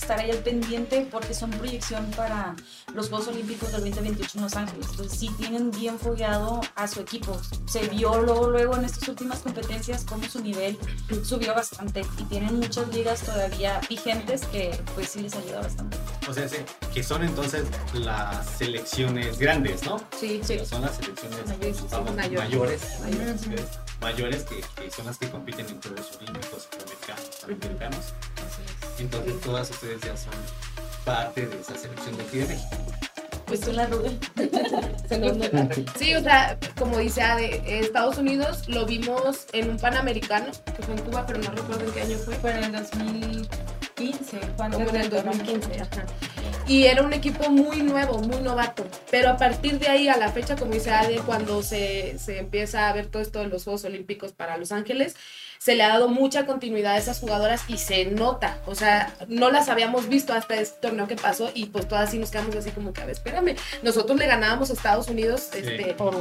[0.00, 2.54] estar ahí al pendiente porque son proyección para
[2.94, 4.86] los Juegos Olímpicos del 2028 en Los Ángeles.
[4.90, 7.38] Entonces sí tienen bien fogueado a su equipo.
[7.66, 10.78] Se vio luego, luego en estas últimas competencias cómo su nivel
[11.24, 15.96] subió bastante y tienen muchas ligas todavía vigentes que pues sí les ayuda bastante.
[16.28, 16.56] O sea, sí,
[16.94, 19.98] que son entonces las selecciones grandes, ¿no?
[20.18, 20.54] Sí, Sí.
[20.54, 22.38] Pero son las selecciones Mayores, sí, vamos, mayores.
[22.50, 23.46] mayores, Mayores.
[23.46, 23.68] mayores,
[24.00, 28.04] mayores que, que son las que compiten en Juegos Olímpicos Centroamericanos, Panamericanos.
[29.00, 30.32] Entonces todas ustedes ya son
[31.04, 32.76] parte de esa selección de aquí de México.
[33.46, 34.18] Pues tú la Rubén.
[35.08, 35.68] Se nos nota.
[35.98, 40.94] Sí, o sea, como dice Ade, Estados Unidos lo vimos en un Panamericano, que fue
[40.94, 42.34] en Cuba, pero no recuerdo en qué año fue.
[42.36, 46.06] Fue en el 2015, cuando Como en el 2015, ajá.
[46.68, 48.86] Y era un equipo muy nuevo, muy novato.
[49.10, 52.88] Pero a partir de ahí, a la fecha, como dice Ade, cuando se, se empieza
[52.88, 55.16] a ver todo esto de los Juegos Olímpicos para Los Ángeles,
[55.62, 58.56] se le ha dado mucha continuidad a esas jugadoras y se nota.
[58.64, 62.18] O sea, no las habíamos visto hasta este torneo que pasó y pues todas sí
[62.18, 65.92] nos quedamos así como que, a ver, espérame, nosotros le ganábamos a Estados Unidos este,
[65.92, 66.16] Por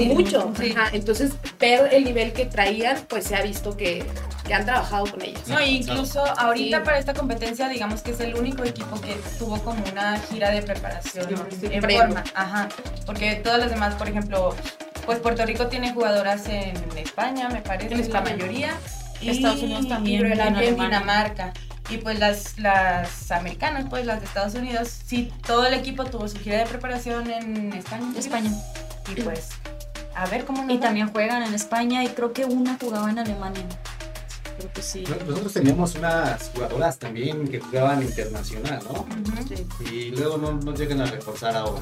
[0.00, 0.52] mucho.
[0.60, 0.74] Sí.
[0.76, 4.04] Ajá, Entonces, ver el nivel que traían, pues se ha visto que,
[4.46, 5.48] que han trabajado con ellas.
[5.48, 6.84] No, incluso ahorita Sí.
[6.84, 10.60] para esta competencia, digamos que es el único equipo que tuvo como una gira de
[10.60, 11.26] preparación
[11.58, 12.22] Sí, en forma.
[12.34, 12.68] Ajá.
[13.06, 14.54] Porque todas las demás, por ejemplo,
[15.08, 18.74] pues Puerto Rico tiene jugadoras en España, me parece, En es la mayoría.
[19.22, 20.76] Y Estados Unidos también, y Groenlandia en.
[20.76, 21.54] Dinamarca.
[21.88, 26.28] Y pues las, las americanas, pues las de Estados Unidos, sí, todo el equipo tuvo
[26.28, 28.04] su gira de preparación en España.
[28.18, 28.50] España.
[29.16, 29.48] Y pues,
[30.14, 30.82] a ver cómo nos Y va.
[30.82, 33.64] también juegan en España y creo que una jugaba en Alemania.
[34.58, 35.04] Creo que sí.
[35.26, 39.00] Nosotros teníamos unas jugadoras también que jugaban internacional, ¿no?
[39.00, 39.90] Ujú.
[39.90, 41.80] Y luego no nos llegan a reforzar ahora.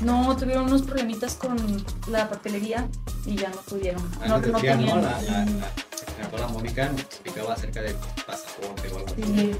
[0.00, 2.88] No, tuvieron unos problemitas con la papelería
[3.26, 4.02] y ya no pudieron.
[4.26, 4.80] No, Antes no decía, ¿no?
[4.80, 5.02] tenían.
[5.02, 5.68] La, la, la
[6.08, 9.22] entrenadora Mónica nos explicaba acerca del pasaporte o algo así.
[9.22, 9.52] Sí.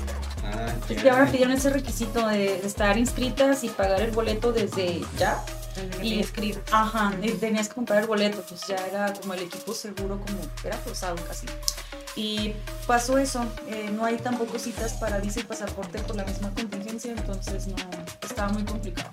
[0.45, 1.03] Ah, ya.
[1.03, 5.45] que ahora pidieron ese requisito de estar inscritas y pagar el boleto desde ya.
[6.03, 6.63] Y escribir.
[6.73, 10.39] Ajá, y tenías que comprar el boleto, pues ya era como el equipo seguro, como
[10.65, 11.47] era forzado casi.
[12.17, 12.55] Y
[12.87, 17.13] pasó eso, eh, no hay tampoco citas para visa y pasaporte por la misma contingencia,
[17.13, 17.77] entonces no,
[18.23, 19.09] estaba muy complicado.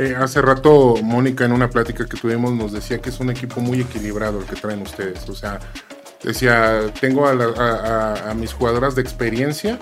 [0.00, 3.60] Eh, hace rato Mónica en una plática que tuvimos nos decía que es un equipo
[3.60, 5.28] muy equilibrado el que traen ustedes.
[5.28, 5.58] O sea,
[6.22, 9.76] decía, tengo a, la- a- a- a mis jugadoras de experiencia,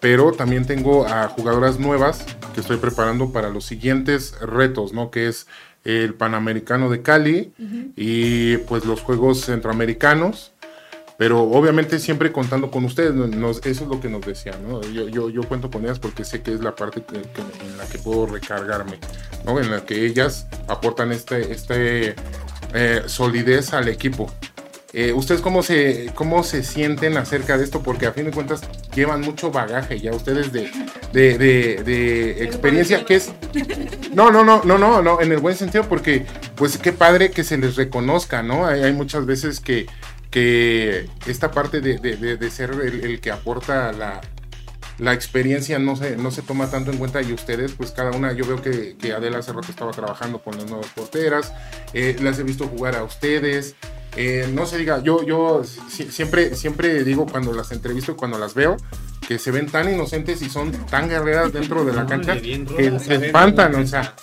[0.00, 5.12] pero también tengo a jugadoras nuevas que estoy preparando para los siguientes retos, ¿no?
[5.12, 5.46] Que es
[5.84, 7.52] el Panamericano de Cali
[7.96, 10.52] y pues los Juegos Centroamericanos.
[11.20, 14.80] Pero obviamente siempre contando con ustedes, eso es lo que nos decía, ¿no?
[14.80, 17.84] Yo, yo, cuento con ellas porque sé que es la parte que- que- en la
[17.84, 18.98] que puedo recargarme
[19.44, 19.60] ¿no?
[19.60, 22.14] En la que ellas aportan este, este
[22.72, 24.32] eh, solidez al equipo.
[24.94, 27.82] Eh, ¿Ustedes cómo se, cómo se sienten acerca de esto?
[27.82, 28.62] Porque a fin de cuentas
[28.94, 30.70] llevan mucho bagaje ya ustedes de,
[31.12, 33.30] de, de, experiencia que es...
[34.14, 37.44] No, no, no, no, no, no, en el buen sentido porque pues qué padre que
[37.44, 38.64] se les reconozca, ¿no?
[38.66, 39.86] Hay muchas veces que,
[40.30, 44.20] que esta parte de, de- de- ser el, el que aporta la,
[44.98, 48.32] la experiencia no se, no se toma tanto en cuenta y ustedes, pues cada una,
[48.32, 51.52] yo veo que, que Adela hace rato estaba trabajando con las nuevas porteras,
[51.94, 53.74] eh, las he visto jugar a ustedes,
[54.16, 58.38] eh, no se diga, yo, yo si- siempre, siempre digo cuando las entrevisto y cuando
[58.38, 58.76] las veo,
[59.26, 62.34] que se ven tan inocentes y son tan guerreras dentro de la cancha,
[62.76, 64.14] que se espantan, o sea,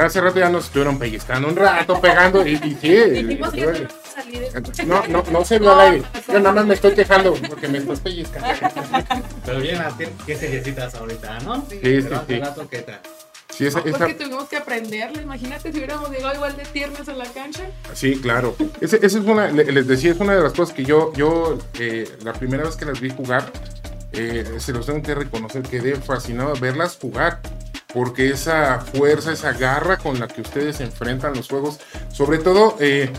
[0.00, 3.38] hace rato ya nos estuvieron pellizcando un rato, pegando, y, y sí,
[4.86, 6.04] no no, no, se vio al aire.
[6.28, 8.48] Yo nada más me estoy quejando porque me estás pellizcando.
[9.44, 9.78] Pero bien,
[10.26, 11.66] ¿qué, necesitas ahorita, no?
[11.68, 12.40] Sí, sí, sí.
[13.52, 13.58] Rato, ¿qué tal?
[13.58, 17.12] Sí, esa, esa- Porque tuvimos que aprenderle, imagínate si hubiéramos llegado igual de tiernos a
[17.14, 17.62] la cancha.
[17.94, 18.56] sí, claro.
[18.80, 21.58] Ese- Esa es una, le- les decía, es una de las cosas que yo, yo
[21.78, 23.50] eh, la primera vez que las vi jugar,
[24.12, 27.40] eh, se los tengo que reconocer, quedé fascinado verlas jugar.
[27.94, 31.78] Porque esa fuerza, esa garra con la que ustedes enfrentan los juegos,
[32.10, 33.10] sobre todo, eh,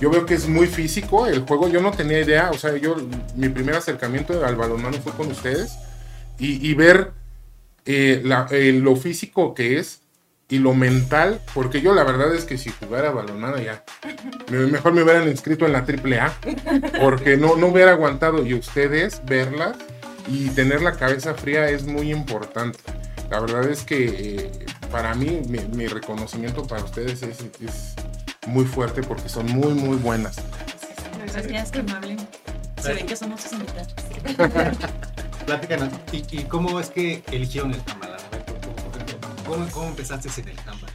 [0.00, 1.66] yo veo que es muy físico el juego.
[1.68, 2.94] Yo no tenía idea, o sea, yo,
[3.34, 5.72] mi primer acercamiento al balonmano fue con ustedes.
[6.38, 7.10] Y, y ver
[7.86, 10.00] eh, la- eh, lo físico que es
[10.48, 13.84] y lo mental, porque yo la verdad es que si jugara balonmano ya,
[14.50, 16.34] me- mejor me hubieran inscrito en la AAA,
[17.00, 18.44] porque no, no hubiera aguantado.
[18.44, 19.76] Y ustedes verlas
[20.28, 22.78] y tener la cabeza fría es muy importante.
[23.30, 24.50] La verdad es que eh,
[24.90, 27.94] para mí mi, mi reconocimiento para ustedes es, es
[28.48, 30.36] muy fuerte porque son muy, muy buenas.
[31.32, 32.16] Gracias, qué amable.
[32.82, 33.94] Se ve que somos sus invitados.
[35.50, 38.16] Platícanos, ¿y, y cómo es que eligieron el handball?
[39.44, 40.92] ¿Cómo, cómo empezaste en el handball?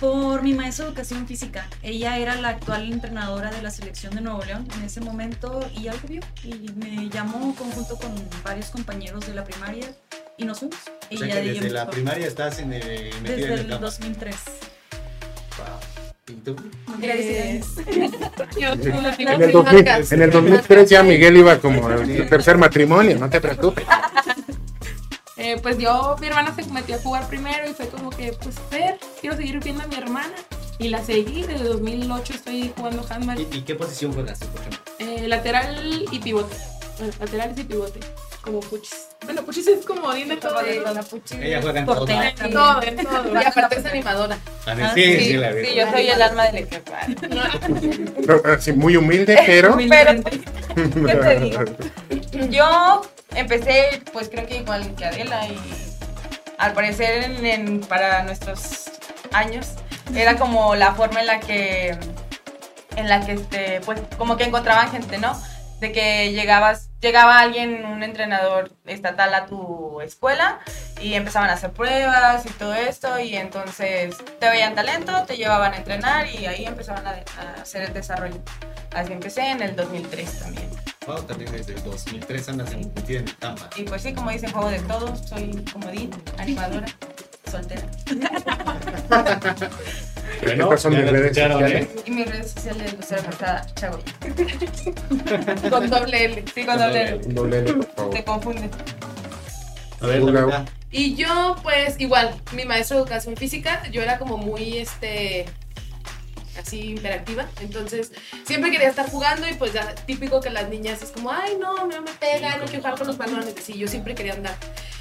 [0.00, 1.68] Por mi maestra de educación física.
[1.80, 5.86] Ella era la actual entrenadora de la selección de Nuevo León en ese momento y
[5.86, 9.94] algo vio y me llamó conjunto con varios compañeros de la primaria
[10.36, 10.80] y nos fuimos.
[11.12, 12.82] O sea desde la primaria estás en el,
[13.22, 13.80] metida Desde en el el handball.
[13.80, 14.36] 2003.
[15.56, 15.93] Wow.
[16.34, 16.56] ¿Y tú?
[16.98, 17.74] Gracias.
[18.58, 22.58] Yo tú la En el, 2000 en el 2003 ya Miguel iba como su tercer
[22.58, 23.84] matrimonio, no te preocupes.
[25.36, 28.54] Eh, pues yo, mi hermana se metió a jugar primero y fue como que, pues,
[28.70, 30.32] ver, quiero seguir viendo a mi hermana.
[30.78, 33.40] Y la seguí, desde 2008 estoy jugando handball.
[33.40, 34.80] ¿Y, y qué posición juegaste, por ejemplo?
[35.00, 36.56] Eh, lateral y pivote.
[36.98, 38.00] Bueno, laterales y pivote.
[38.44, 39.08] Como puchis.
[39.24, 40.62] Bueno, puchis es como de todo.
[40.62, 40.92] De ¿no?
[40.92, 41.96] la puchi- Ella juega en todo.
[42.00, 43.40] portera En todo, en todo.
[43.40, 44.38] Y aparte es animadora.
[44.66, 45.64] Ah, Ah, sí, sí, sí, la vi.
[45.66, 46.92] Sí, yo soy el alma del equipo.
[48.26, 49.72] No, así, muy humilde, pero.
[49.74, 50.30] Humildemente.
[50.74, 51.64] ¿Qué te digo?
[52.50, 53.02] Yo
[53.34, 55.58] empecé, pues creo que igual que Adela y
[56.58, 58.84] al parecer en- en- para nuestros
[59.32, 59.68] años
[60.14, 61.96] era como la forma en la que,
[62.96, 65.40] en la que este, pues como que encontraban gente, ¿no?
[65.80, 70.58] De que llegabas, llegaba alguien, un entrenador estatal a tu escuela
[71.00, 75.74] y empezaban a hacer pruebas y todo esto y entonces te veían talento, te llevaban
[75.74, 78.40] a entrenar y ahí empezaban a, a hacer el desarrollo.
[78.94, 80.70] Así empecé en el 2003 también.
[81.06, 83.68] Wow, también desde el 2003 andas en- metida en handball.
[83.76, 86.86] Y pues sí, como dicen, juego de todo, soy comodín, animadora,
[87.50, 87.82] soltera.
[90.42, 91.72] Estas son mis redes sociales.
[91.72, 91.88] ¿eh?
[92.06, 94.02] Y mis redes sociales, Lucero Mercada Chagoy.
[95.70, 96.44] Con doble L.
[96.54, 97.20] Sí, con doble L.
[97.26, 98.14] Doble L, por favor.
[98.14, 98.70] Te confunde.
[100.00, 100.20] A ver.
[100.20, 100.64] Lupita.
[100.90, 105.46] Y yo, pues, igual, mi maestro de educación física, yo era como muy, este,
[106.58, 107.46] así interactiva.
[107.60, 108.12] Entonces,
[108.44, 111.74] siempre quería estar jugando y pues ya típico que las niñas es como, ay, no,
[111.86, 113.54] no me pega, no quiero jugar con los balones.
[113.62, 114.56] Sí, yo siempre quería andar.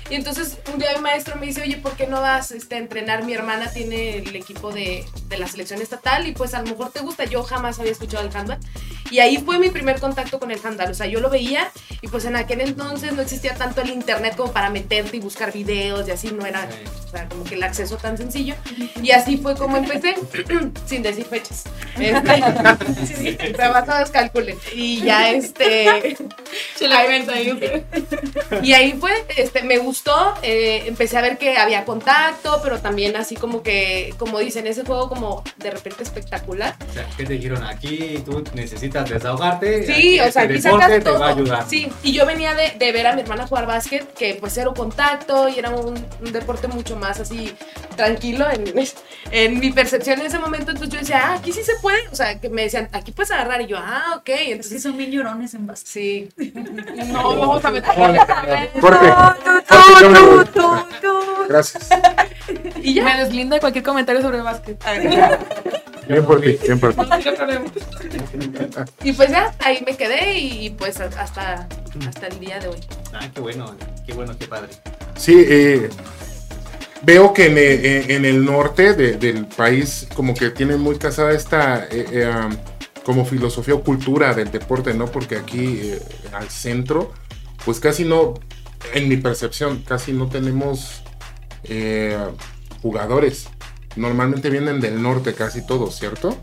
[0.09, 2.77] Y entonces un día mi maestro me dice, oye, ¿por qué no vas este, a
[2.77, 3.23] entrenar?
[3.23, 6.91] Mi hermana tiene el equipo de, de la selección estatal y pues a lo mejor
[6.91, 7.23] te gusta.
[7.23, 8.59] Yo jamás había escuchado el handball.
[9.11, 10.91] Y ahí fue mi primer contacto con el handball.
[10.91, 14.35] O sea, yo lo veía y pues en aquel entonces no existía tanto el internet
[14.35, 16.77] como para meterte y buscar videos y así no era, Sí.
[17.07, 18.55] o sea, como que el acceso tan sencillo.
[19.01, 20.15] Y así fue como empecé,
[20.85, 21.63] sin decir fechas.
[21.99, 24.57] Este, trabajados calculen.
[24.73, 26.17] Y ya este...
[26.75, 27.83] Se la cuenta ahí.
[28.61, 33.15] Y ahí fue, este, me gustó, eh, empecé a ver que había contacto, pero también
[33.15, 36.75] así como que, como dicen, ese juego como de repente espectacular.
[36.89, 37.63] O sea, ¿qué te dijeron?
[37.63, 39.85] Aquí tú necesitas desahogarte.
[39.85, 41.19] Sí, aquí o sea, este aquí deporte sacas te todo.
[41.19, 41.65] va a ayudar.
[41.69, 44.73] Sí, y yo venía de, de ver a mi hermana jugar básquet, que pues cero
[44.75, 47.55] contacto y era un, un deporte mucho más así
[47.95, 48.73] tranquilo en,
[49.31, 50.71] en mi percepción en ese momento.
[50.71, 52.07] Entonces yo decía, ah, aquí sí se puede.
[52.09, 53.61] O sea, que me decían, aquí puedes agarrar.
[53.61, 54.25] Y yo, ah, ok.
[54.25, 55.85] Sí, Entonces, son bien llorones en base.
[55.85, 56.29] sí.
[57.07, 57.93] No, vamos a meter.
[58.79, 59.13] Corte.
[61.49, 61.89] Gracias.
[62.83, 63.05] Y ya.
[63.05, 64.77] Me deslindo de cualquier comentario sobre básquet.
[66.07, 67.01] Bien por ti, bien por ti.
[69.03, 71.67] Y pues ya, ahí me quedé y pues hasta,
[72.05, 72.79] hasta el día de hoy.
[73.13, 73.73] Ah, qué bueno,
[74.05, 74.67] qué bueno, qué padre.
[75.15, 75.89] Sí, eh,
[77.03, 81.31] veo que en, eh, en el norte de- del país como que tienen muy casada
[81.33, 82.31] esta eh, eh,
[83.03, 85.05] como filosofía o cultura del deporte, ¿no?
[85.07, 85.99] Porque aquí eh,
[86.31, 87.11] al centro,
[87.65, 88.35] pues casi no,
[88.93, 91.01] en mi percepción, casi no tenemos
[91.65, 92.17] eh,
[92.81, 93.47] jugadores.
[93.95, 96.37] Normalmente vienen del norte casi todos, ¿cierto?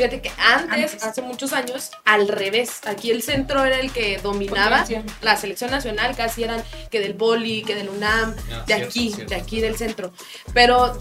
[0.00, 1.02] Fíjate que antes, Antes.
[1.04, 2.80] hace muchos años, al revés.
[2.86, 4.84] Aquí el centro era el que dominaba.
[5.20, 9.12] La selección nacional casi eran que del boli, que del UNAM, Ah, de cierto, aquí,
[9.12, 9.34] cierto.
[9.34, 10.12] de aquí del centro.
[10.54, 10.96] Pero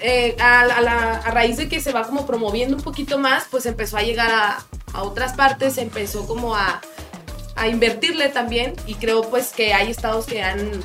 [0.00, 3.44] eh, a, a la- a raíz de que se va como promoviendo un poquito más,
[3.50, 6.80] pues empezó a llegar a, a otras partes, empezó como a,
[7.56, 10.82] a invertirle también y creo pues que hay estados que han, han Oye,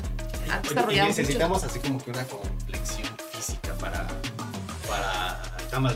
[0.64, 1.20] y desarrollado mucho.
[1.20, 4.06] necesitamos así como que una complexión física para,
[4.88, 5.42] para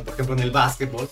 [0.05, 1.11] por ejemplo, en el básquetbol.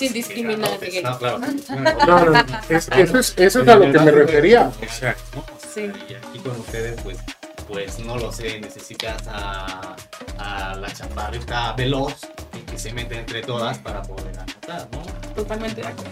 [0.00, 1.02] Sin discriminar, grandotes, Miguel.
[1.04, 1.38] No, claro.
[1.38, 2.60] No, no.
[2.68, 4.68] Es- eso, es, eso es a lo que me refería.
[4.68, 5.40] O sea, ¿no?
[5.40, 5.92] O sea, Sí.
[6.08, 7.18] Y aquí con ustedes, pues,
[7.68, 9.94] pues no lo sé, necesitas a,
[10.38, 12.14] a la chaparrita veloz
[12.54, 15.02] y que se mete entre todas para poder anotar, ¿no?
[15.34, 16.10] Totalmente de acuerdo.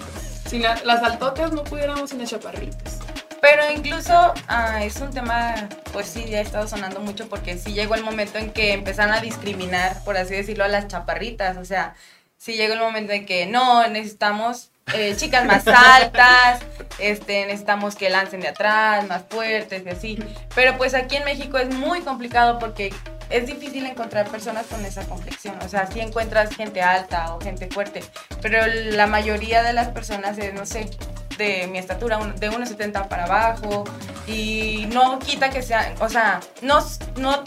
[0.48, 2.98] Sin la- las altotas no pudiéramos sin las chaparritas.
[3.40, 4.12] Pero incluso
[4.48, 8.05] ah, es un tema, pues sí, ya ha estado sonando mucho porque sí llegó el
[8.05, 11.57] momento en que empezaron a discriminar, por así decirlo, a las chaparritas.
[11.57, 11.94] O sea,
[12.38, 16.61] sí llegó el momento en que no, necesitamos eh, chicas más altas,
[16.98, 20.18] este, necesitamos que lancen de atrás, más fuertes y así.
[20.55, 22.94] Pero pues aquí en México es muy complicado porque
[23.29, 25.57] es difícil encontrar personas con esa complexión.
[25.62, 28.03] O sea, sí encuentras gente alta o gente fuerte,
[28.40, 30.88] pero la mayoría de las personas es, no sé,
[31.37, 33.85] de mi estatura, de 1,70 para abajo,
[34.27, 36.81] y no quita que sea, o sea, no,
[37.16, 37.44] no,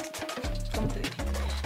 [0.73, 1.20] ¿cómo te diré?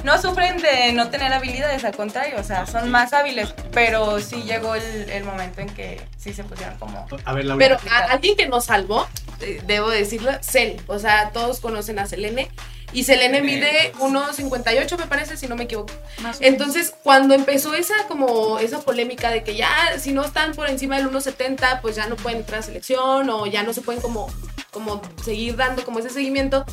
[0.05, 4.43] No sufren de no tener habilidades, al contrario, o sea, son más hábiles, pero sí
[4.43, 7.07] llegó el, el momento en que sí se pusieron como...
[7.25, 7.65] A ver, Laura.
[7.65, 9.07] Pero a- alguien que nos salvó,
[9.41, 10.79] eh, debo decirlo, Cel.
[10.87, 12.49] O sea, todos conocen a Selene.
[12.95, 15.93] Y Selene mide 1.58, me parece, si no me equivoco.
[16.23, 16.41] Más o menos.
[16.41, 20.95] Entonces, cuando empezó esa como esa polémica de que ya si no están por encima
[20.97, 24.27] del 1.70, pues ya no pueden entrar a selección o ya no se pueden como,
[24.71, 26.65] como seguir dando como ese seguimiento.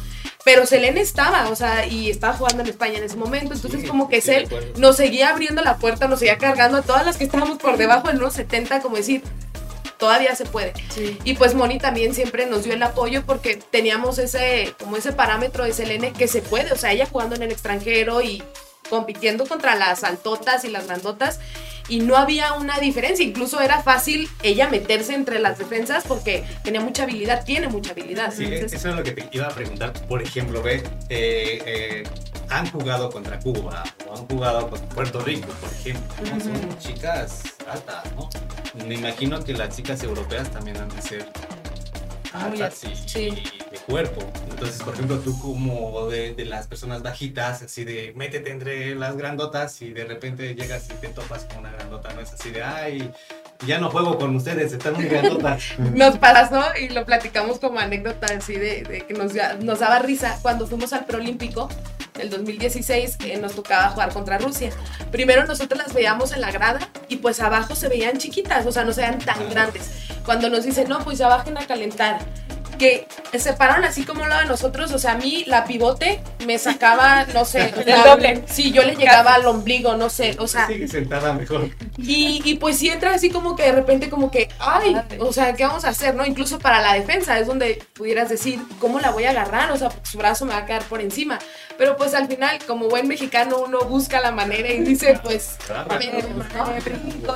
[0.44, 3.54] Pero Selene estaba, o sea, y estaba jugando en España en ese momento.
[3.54, 4.72] Entonces, Sí, como que sí, Cel acuerdo.
[4.78, 8.06] nos seguía abriendo la puerta, nos seguía cargando a todas las que estábamos por debajo
[8.08, 9.22] del 1.70, como decir,
[10.02, 10.72] todavía se puede.
[10.92, 11.16] Sí.
[11.22, 15.62] Y pues Moni también siempre nos dio el apoyo porque teníamos ese, como ese parámetro
[15.62, 18.42] de Selene que se puede, o sea, ella jugando en el extranjero y
[18.90, 21.38] compitiendo contra las altotas y las grandotas
[21.88, 26.80] y no había una diferencia, incluso era fácil ella meterse entre las defensas porque tenía
[26.80, 28.34] mucha habilidad, tiene mucha habilidad.
[28.36, 29.92] Sí, entonces- eso es lo que te iba a preguntar.
[30.08, 32.02] Por ejemplo, ve, eh, eh,
[32.48, 36.14] han jugado contra Cuba o han jugado con Puerto Rico, por ejemplo.
[36.22, 36.40] ¿no?
[36.40, 38.28] Son chicas altas, ¿no?
[38.86, 41.26] Me imagino que las chicas europeas también han de ser
[42.34, 43.42] Muy altas y, sí.
[43.70, 44.22] de cuerpo.
[44.50, 49.16] Entonces, por ejemplo, tú como de, de las personas bajitas, así de métete entre las
[49.16, 52.62] grandotas y de repente llegas y te topas con una grandota, no es así de,
[52.62, 53.10] ay,
[53.66, 55.62] ya no juego con ustedes, están muy grandotas.
[55.94, 60.38] nos pasó y lo platicamos como anécdota así de, de que nos, nos daba risa
[60.42, 61.68] cuando fuimos al preolímpico
[62.14, 64.70] del 2016 eh, nos tocaba jugar contra Rusia.
[65.10, 68.84] Primero nosotros las veíamos en la grada y pues abajo se veían chiquitas, o sea,
[68.84, 69.90] no se veían tan grandes.
[70.24, 72.20] Cuando nos dicen, no, pues ya bajen a calentar.
[72.82, 76.58] Que se pararon así como lo de nosotros, o sea, a mí la pivote me
[76.58, 78.42] sacaba, no sé, sea, doble.
[78.46, 81.70] Sí, yo le llegaba al ombligo, no sé, o sea, Sigue sentada mejor.
[81.98, 85.52] y, y pues sí entra así como que de repente como que, ay, o sea,
[85.54, 86.14] ¿qué vamos a hacer?
[86.16, 89.70] no Incluso para la defensa es donde pudieras decir, ¿cómo la voy a agarrar?
[89.70, 91.38] O sea, su brazo me va a quedar por encima.
[91.78, 95.56] Pero pues al final, como buen mexicano, uno busca la manera y dice, pues,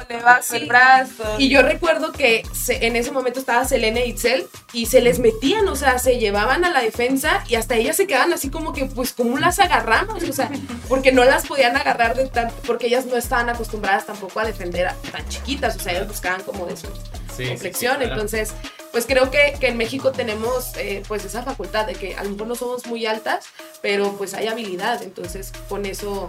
[0.08, 1.24] le bajo el brazo.
[1.38, 5.18] Y yo recuerdo que se- en ese momento estaba Selene y Itzel y se les
[5.36, 8.72] metían, o sea, se llevaban a la defensa y hasta ellas se quedaban así como
[8.72, 10.22] que, pues, ¿cómo las agarramos?
[10.24, 10.50] O sea,
[10.88, 14.88] porque no las podían agarrar de tan, porque ellas no estaban acostumbradas tampoco a defender
[14.88, 16.86] a tan chiquitas, o sea, ellas buscaban como de su
[17.36, 17.96] Sí, complexión.
[17.96, 18.12] sí, sí, claro.
[18.12, 18.52] Entonces,
[18.92, 22.30] pues creo que, que en México tenemos eh, pues esa facultad de que a lo
[22.30, 23.44] mejor no somos muy altas,
[23.82, 26.28] pero pues hay habilidad, entonces con eso,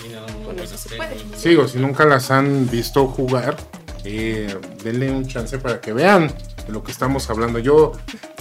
[0.00, 0.94] Sí, no, con bueno, eso se sí.
[0.96, 1.16] puede.
[1.36, 3.56] Sigo, si nunca las han visto jugar,
[4.04, 6.32] eh, denle un chance para que vean
[6.70, 7.58] de lo que estamos hablando.
[7.58, 7.92] Yo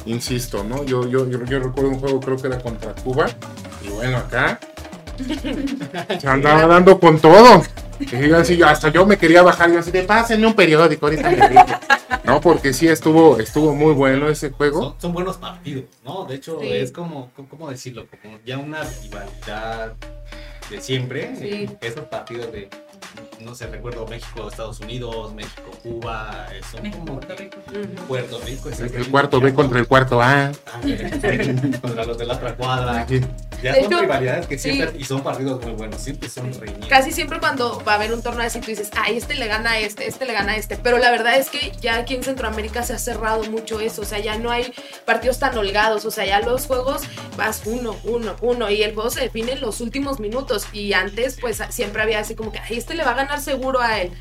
[0.06, 0.84] insisto, ¿no?
[0.84, 3.28] Yo, yo, yo, yo recuerdo un juego, creo que era contra Cuba,
[3.84, 4.60] y bueno, acá
[6.20, 7.64] se andaba dando con todo.
[8.00, 11.82] Y así, hasta yo me quería bajar, yo así de pásenme un periódico ahorita.
[12.24, 14.82] No, porque sí estuvo, estuvo muy bueno ese juego.
[14.82, 16.24] Son, son buenos partidos, ¿no?
[16.26, 16.68] De hecho, Sí.
[16.72, 18.06] es como, ¿cómo decirlo?
[18.22, 19.94] Como ya una rivalidad
[20.70, 21.36] de siempre.
[21.36, 21.50] Sí.
[21.50, 22.70] eh, esos partidos de,
[23.42, 27.58] no sé, recuerdo México, Estados Unidos, México, Cuba, son México, como Puerto Rico.
[28.08, 28.70] Puerto Rico.
[28.70, 30.46] El, cuarto B contra el cuarto A.
[30.46, 30.52] Ah,
[30.86, 33.08] eh, contra los de la otra cuadra.
[33.62, 34.72] Ya De son hecho, rivalidades que sí.
[34.74, 36.88] siempre, y son partidos muy buenos, siempre son reñidos.
[36.88, 39.72] Casi siempre cuando va a haber un torneo así, tú dices, ay, este le gana
[39.72, 40.78] a este, este le gana a este.
[40.78, 44.02] Pero la verdad es que ya aquí en Centroamérica se ha cerrado mucho eso.
[44.02, 44.74] O sea, ya no hay
[45.06, 46.06] partidos tan holgados.
[46.06, 47.02] O sea, ya los juegos
[47.38, 48.70] vas uno, uno, uno.
[48.70, 50.68] Y el juego se define en los últimos minutos.
[50.74, 53.80] Y antes, pues siempre había así como que, ay, este le va a ganar seguro
[53.82, 54.12] a él.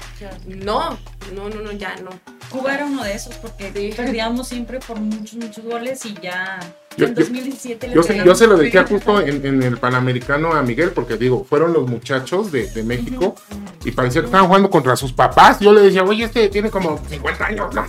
[0.47, 0.99] No,
[1.34, 2.11] no, no, no, ya no.
[2.51, 3.93] Cuba era uno de esos porque Sí.
[3.95, 6.59] perdíamos siempre por muchos, muchos goles y ya
[6.99, 9.78] Yo- en yo- 2017 le Yo, se- yo se lo decía justo en, en el
[9.78, 13.34] Panamericano a Miguel, porque digo, fueron los muchachos de, de México
[13.84, 15.61] y parecía que estaban jugando contra sus papás.
[15.61, 17.86] Yo le decía, oye, este tiene como 50 años, ¿no?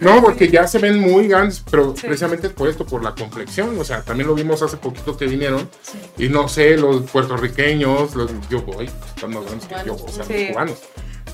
[0.00, 2.06] No, porque ya se ven muy grandes, pero Sí.
[2.06, 3.78] precisamente por esto, por la complexión.
[3.78, 5.68] O sea, también lo vimos hace poquito que vinieron.
[5.82, 6.24] Sí.
[6.24, 10.24] Y no sé, los puertorriqueños, los yo voy, están más grandes que yo, o sea,
[10.24, 10.32] Sí.
[10.44, 10.78] los cubanos.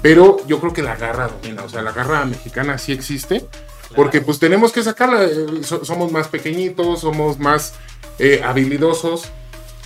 [0.03, 3.47] Pero yo creo que la garra domina, o sea, la garra mexicana sí existe.
[3.97, 7.75] Porque pues tenemos que sacarla, eh, so- somos más pequeñitos, somos más
[8.19, 9.25] eh, habilidosos.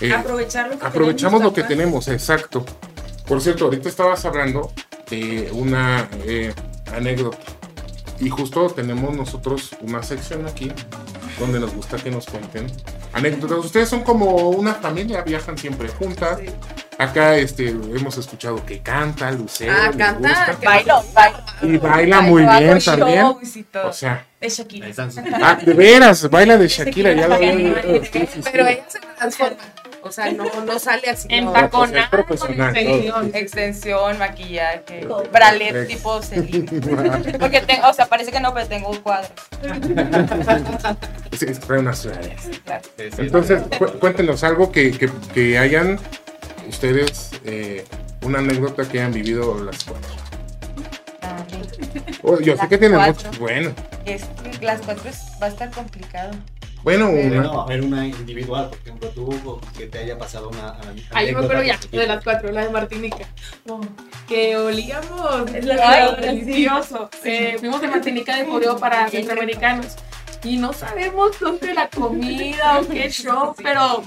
[0.00, 2.64] eh, Aprovechar lo que aprovechamos tenemos, lo que tenemos, exacto.
[3.26, 4.72] Por cierto, ahorita estabas hablando
[5.10, 6.52] de una eh,
[6.92, 7.38] anécdota.
[8.20, 10.70] Y justo tenemos nosotros una sección aquí
[11.38, 12.66] donde nos gusta que nos cuenten
[13.14, 13.58] anécdotas.
[13.64, 16.38] Ustedes son como una familia, viajan siempre juntas.
[16.96, 19.72] Acá este, hemos escuchado que canta, Lucero.
[19.76, 20.56] Ah, les canta, gusta.
[20.60, 21.38] que- Bailo, bailo.
[21.62, 23.24] Y baila muy Bailo, bien también.
[23.84, 24.86] O sea, De Shakira.
[25.42, 27.74] Ah, de veras, baila de Shakira, ya lo sí.
[28.52, 29.56] Pero ella se transforma.
[30.06, 31.26] O sea, no, no sale así.
[31.30, 31.52] En no.
[31.52, 33.30] tacona, es profesional, con extensión.
[33.34, 35.24] Extensión, maquillaje, Todo.
[35.32, 36.66] bralet tipo Celine.
[37.38, 39.30] Porque tengo, o sea, parece que no, pero tengo un cuadro.
[41.32, 41.46] Sí,
[42.64, 42.82] trae.
[43.18, 45.98] Entonces, cu- cuéntenos algo que, que- que hayan
[46.68, 47.84] ustedes, eh,
[48.22, 50.10] una anécdota que hayan vivido las cuatro.
[51.22, 51.36] Ah,
[52.22, 53.14] Oh, yo sé que tienen cuatro.
[53.26, 53.38] muchos.
[53.38, 53.72] Bueno,
[54.06, 54.22] Es
[54.62, 56.30] las cuatro es- va a estar complicado.
[56.84, 57.42] Bueno, Pero una.
[57.42, 60.76] no, a ver, una individual, por ejemplo, tú que te haya pasado una.
[61.12, 63.26] Ahí me acuerdo ya, de las cuatro, la de Martinica.
[64.28, 67.10] Que olíamos Es la delicioso.
[67.24, 69.96] Eh, fuimos de Martinica de Coreo para centroamericanos.
[70.42, 74.04] Y no sabemos dónde la comida o qué show, pero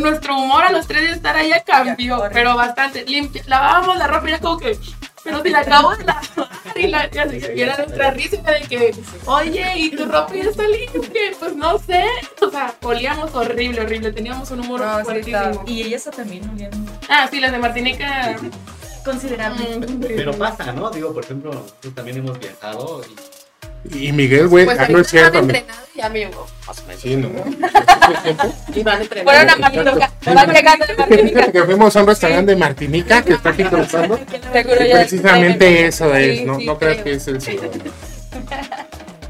[0.00, 3.04] nuestro humor a los tres de estar allá cambió, pero bastante.
[3.04, 4.78] Limpia, lavábamos la ropa y era como que,
[5.24, 6.22] pero si la acabo de lavar.
[6.76, 8.94] Y, la, y así, y era nuestra risa de que,
[9.26, 11.20] oye, ¿y tu ropa ya está limpia?
[11.38, 12.04] Pues no sé.
[12.40, 14.12] O sea, olíamos horrible, horrible.
[14.12, 15.64] Teníamos un humor No, fuertísimo.
[15.66, 16.70] Y ellas también olían
[17.08, 18.36] Ah, sí, las de Martinica.
[19.04, 19.78] considerable.
[19.78, 20.90] mm, Pero pasa, ¿no?
[20.90, 23.14] Digo, por ejemplo, nosotros también hemos viajado y
[23.92, 25.38] Y Miguel, güey, Pues ah, no es cierto.
[25.38, 27.02] entrenado y ya me llegó más o menos.
[27.02, 27.28] Sí, ¿no?
[28.74, 29.30] Y van entrenando.
[29.30, 30.12] Fueron a Martinica.
[30.24, 31.28] Van llegando de Martinica.
[31.28, 34.18] Fíjate que fuimos a un restaurante de Martinica que está aquí cruzando.
[34.52, 37.84] Precisamente eso es, Sí, no, sí, no creas que es el segundo.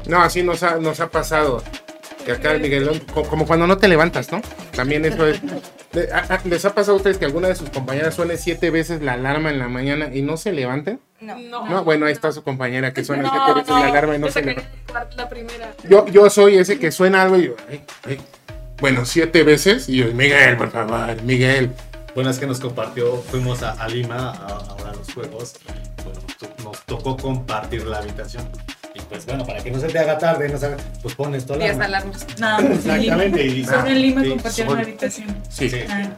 [0.07, 1.63] No, así nos ha, nos ha pasado.
[2.25, 2.99] Que acá el Miguelón,
[3.29, 4.41] como cuando no te levantas, ¿no?
[4.75, 5.39] También eso es.
[5.93, 8.69] Le- a- a- ¿Les ha pasado a ustedes que alguna de sus compañeras suene siete
[8.69, 10.99] veces la alarma en la mañana y no se levanten?
[11.21, 11.37] No.
[11.39, 11.65] No.
[11.69, 14.29] No, bueno, ahí está su compañera que suena No, siete veces la alarma y no
[14.29, 14.69] se levanta.
[15.15, 15.73] la primera.
[15.89, 18.19] Yo, yo soy ese que suena algo y yo, ay, ay.
[18.79, 21.71] bueno, siete veces y yo, Miguel, por favor, Miguel.
[22.13, 25.55] Bueno, es que nos compartió, fuimos a, a Lima a, a los juegos.
[26.03, 26.19] Bueno,
[26.63, 28.47] nos tocó compartir la habitación.
[29.15, 31.59] Y pues bueno, para que no se te haga tarde, no sabes, pues pones Diez
[31.59, 31.85] alarma.
[31.85, 32.27] alarmas.
[32.37, 32.95] Nada en Lima.
[32.95, 33.45] Exactamente.
[33.45, 35.37] Y, Solo en Lima sí, compartieron una habitación.
[35.49, 35.79] Sí, Sí.
[35.89, 36.09] Ah,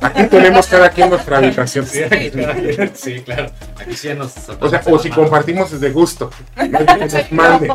[0.00, 1.86] aquí tenemos cada quien nuestra habitación.
[1.86, 3.50] Sí, claro, sí, claro.
[3.80, 6.30] Aquí sí ya nos O sea, o si compartimos es de gusto.
[6.68, 7.68] No es que nos mande.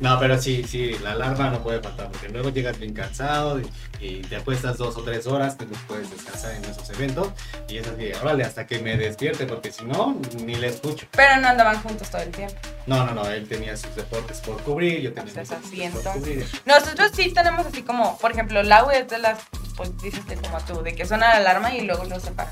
[0.00, 3.70] No, pero sí, sí, la alarma no puede faltar, porque luego llegas bien cansado y,
[4.00, 7.28] y te acuestas dos o tres horas que no puedes descansar en esos eventos.
[7.68, 11.06] Y es así, órale, hasta que me despierte, porque si no, ni le escucho.
[11.12, 12.54] Pero no andaban juntos todo el tiempo.
[12.86, 16.12] No, no, no, él tenía sus deportes por cubrir, yo tenía mis es deportes por
[16.14, 16.46] cubrir.
[16.64, 19.38] Nosotros sí tenemos así como, por ejemplo, Lau es de las,
[19.76, 22.50] pues dices que como tú, de que suena la alarma y luego lo separa.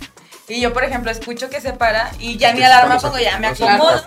[0.49, 3.49] Y yo, por ejemplo, escucho que se para y ya ni alarma pongo, ya me
[3.49, 4.03] acomodo.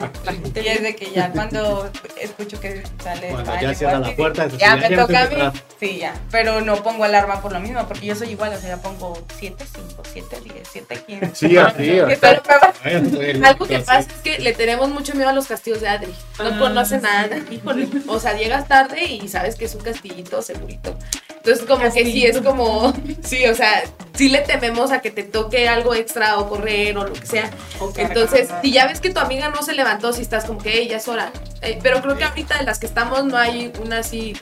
[0.55, 4.75] Y es de que ya cuando escucho que sale Cuando ya cierra la puerta, ya
[4.75, 5.59] me ya toca a mí.
[5.79, 6.13] Sí, ya.
[6.31, 9.17] Pero no pongo alarma por lo mismo, porque yo soy igual, o sea, ya pongo
[9.39, 11.31] 7, 5, 7, 10, 7, 15.
[11.35, 11.99] Sí, así.
[13.43, 16.13] Algo que pasa es que le tenemos mucho miedo a los castillos de Adri.
[16.39, 17.03] No Ah, conoce sí.
[17.03, 17.37] nada.
[17.49, 17.87] Híjole.
[18.07, 20.97] O sea, llegas tarde y sabes que es un castillito segurito.
[21.43, 22.93] Entonces, como que sí es como.
[23.23, 23.83] Sí, o sea,
[24.13, 27.49] sí le tememos a que te toque algo extra o correr o lo que sea.
[27.97, 30.87] Entonces, si ya ves que tu amiga no se levantó, si estás como que "Ey,
[30.87, 31.31] ya es hora.
[31.63, 34.35] Eh, pero creo que ahorita de las que estamos no hay una así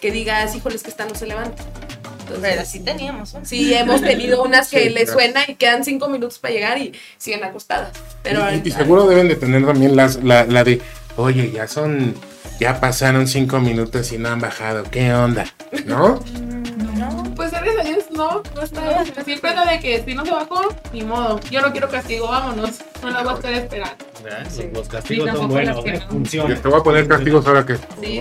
[0.00, 1.62] que digas, híjole, es que esta no se levanta.
[2.40, 3.44] Pero sí teníamos una.
[3.44, 5.20] Sí, hemos tenido unas que Sí, les claro.
[5.20, 7.90] suena y quedan cinco minutos para llegar y siguen acostadas.
[8.22, 10.80] Pero y, y seguro deben de tener también las, la, la de,
[11.16, 12.14] oye, ya son,
[12.58, 15.46] ya pasaron cinco minutos y no han bajado, ¿qué onda?
[15.86, 16.20] ¿No?
[17.66, 17.72] No.
[17.72, 19.04] Gracias a Dios no, no está.
[19.24, 21.40] Siempre es de que si no se bajó, ni modo.
[21.50, 22.78] Yo no quiero castigo, vámonos.
[23.02, 24.04] No la voy a estar esperando.
[24.24, 26.00] Los, los castigos Sí, son buenos, que ¿eh?
[26.00, 26.08] no.
[26.08, 26.60] Funcionan.
[26.60, 27.76] te voy a poner castigos ahora que...
[28.02, 28.20] Sí.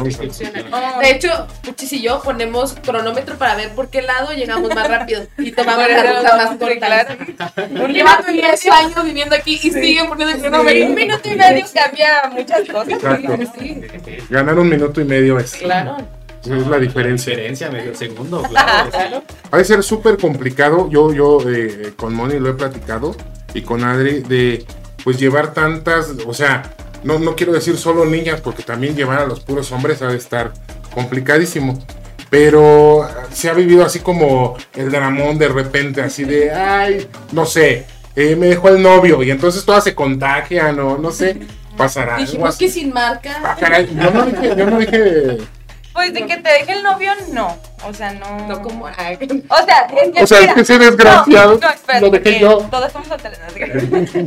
[1.02, 5.26] De hecho, Puchis y yo ponemos cronómetro para ver por qué lado llegamos más rápido
[5.38, 7.88] y tomamos la ruta más corta.
[7.88, 10.86] Llevando 10 años viviendo aquí y siguen poniendo el cronómetro.
[10.88, 13.00] un minuto y medio cambia muchas cosas.
[13.58, 13.82] Sí.
[14.30, 15.98] Ganar un minuto y medio es, Claro.
[16.46, 17.32] Esa es la diferencia.
[17.34, 18.90] Diferencia, medio segundo, claro.
[18.92, 19.36] sí.
[19.52, 20.90] Ha de ser súper complicado.
[20.90, 23.16] Yo, yo eh, con Moni lo he platicado
[23.54, 24.66] y con Adri de
[25.04, 26.64] pues llevar tantas, o sea,
[27.04, 30.18] no, no quiero decir solo niñas, porque también llevar a los puros hombres ha de
[30.18, 30.52] estar
[30.94, 31.78] complicadísimo.
[32.30, 37.86] Pero se ha vivido así como el dramón de repente, así de, ay, no sé,
[38.16, 41.38] eh, me dejó el novio y entonces todas se contagian o no sé,
[41.78, 42.16] pasará.
[42.16, 42.66] algo Dijimos así.
[42.66, 43.40] que sin marca.
[43.44, 45.38] Ah, caray, yo no dije, yo no dije
[45.96, 47.58] Pues de que te deje el novio, no.
[47.86, 48.48] O sea, no.
[48.50, 48.86] No como.
[48.98, 49.18] ay,
[49.48, 50.24] O sea, es que.
[50.24, 52.58] O sea, es que ese desgraciado No, no, espérate, lo dejé que yo.
[52.70, 53.40] Todos somos hoteles.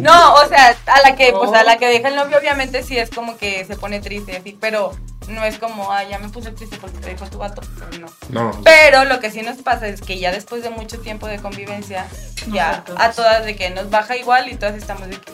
[0.01, 2.97] No, o sea, a la que, pues a la que deja el novio, obviamente sí
[2.97, 4.93] es como que se pone triste, así, pero
[5.29, 7.61] no es como, ah, ya me puse triste porque te dejó tu vato.
[8.01, 8.09] no.
[8.31, 11.37] No, Pero lo que sí nos pasa es que ya después de mucho tiempo de
[11.37, 12.07] convivencia,
[12.51, 15.33] ya a todas de que nos baja igual y todas estamos de que.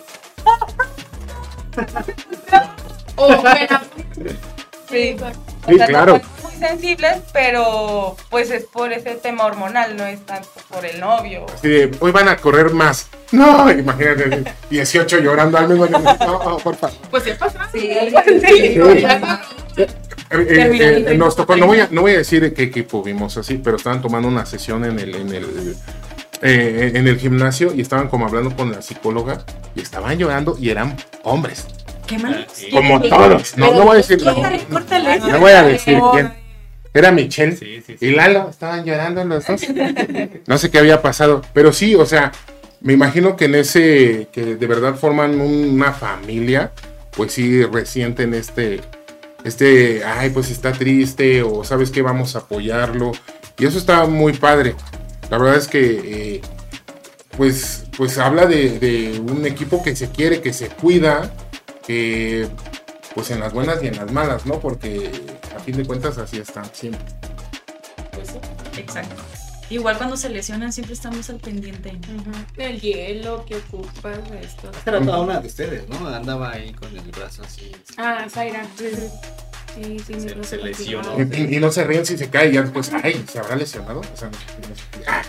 [3.16, 3.80] O bueno,
[4.90, 5.16] Sí.
[5.20, 6.20] O Sí, sea, claro.
[6.42, 11.46] muy sensibles, pero pues es por ese tema hormonal, no es tanto por el novio.
[12.00, 13.08] Hoy van a correr más.
[13.32, 16.10] No, imagínate, 18 llorando al mismo tiempo.
[16.20, 16.96] No, por favor.
[17.10, 17.68] Pues sí pasa.
[17.72, 18.74] Sí, Sí.
[18.76, 19.38] Ya
[19.76, 19.86] Eh,
[20.30, 23.58] eh, eh, nos tocó, no voy, a, no voy a decir qué equipo vimos así,
[23.58, 25.76] pero estaban tomando una sesión en el, en el,
[26.42, 30.70] eh, en el gimnasio y estaban como hablando con la psicóloga y estaban llorando y
[30.70, 31.66] eran hombres,
[32.06, 32.46] Qué mal.
[32.52, 32.70] Sí.
[32.70, 33.56] como todos.
[33.56, 34.34] No, no voy a decir, no,
[35.40, 36.32] voy a decir quién.
[36.92, 37.56] Era Michelle.
[37.56, 38.06] Sí, sí, sí.
[38.06, 39.62] Y Lalo, estaban llorando los dos.
[40.46, 42.30] No sé qué había pasado, pero sí, o sea,
[42.80, 46.72] me imagino que en ese, que de verdad forman una familia,
[47.10, 48.80] pues sí resienten este,
[49.42, 53.12] este, ay, pues está triste o sabes que vamos a apoyarlo.
[53.58, 54.74] Y eso está muy padre.
[55.30, 55.80] La verdad es que,
[56.36, 56.40] eh,
[57.36, 61.32] pues, pues habla de, de un equipo que se quiere, que se cuida,
[61.86, 62.48] que,
[63.14, 64.60] pues en las buenas y en las malas, ¿no?
[64.60, 65.10] Porque
[65.56, 67.00] a fin de cuentas así están siempre.
[68.76, 69.22] Exacto.
[69.70, 71.98] Igual cuando se lesionan siempre estamos al pendiente.
[72.58, 74.70] El hielo que ocupas, esto.
[74.84, 76.06] Era toda una de ustedes, ¿no?
[76.06, 77.72] Andaba ahí con el brazo así.
[77.96, 78.66] Ah, Zaira.
[78.76, 81.16] Sí, sí, Se- mi se lesionó.
[81.18, 84.00] Y, y no se ríen si se cae, ya después, ay, ¿se habrá lesionado?
[84.00, 84.30] O sea,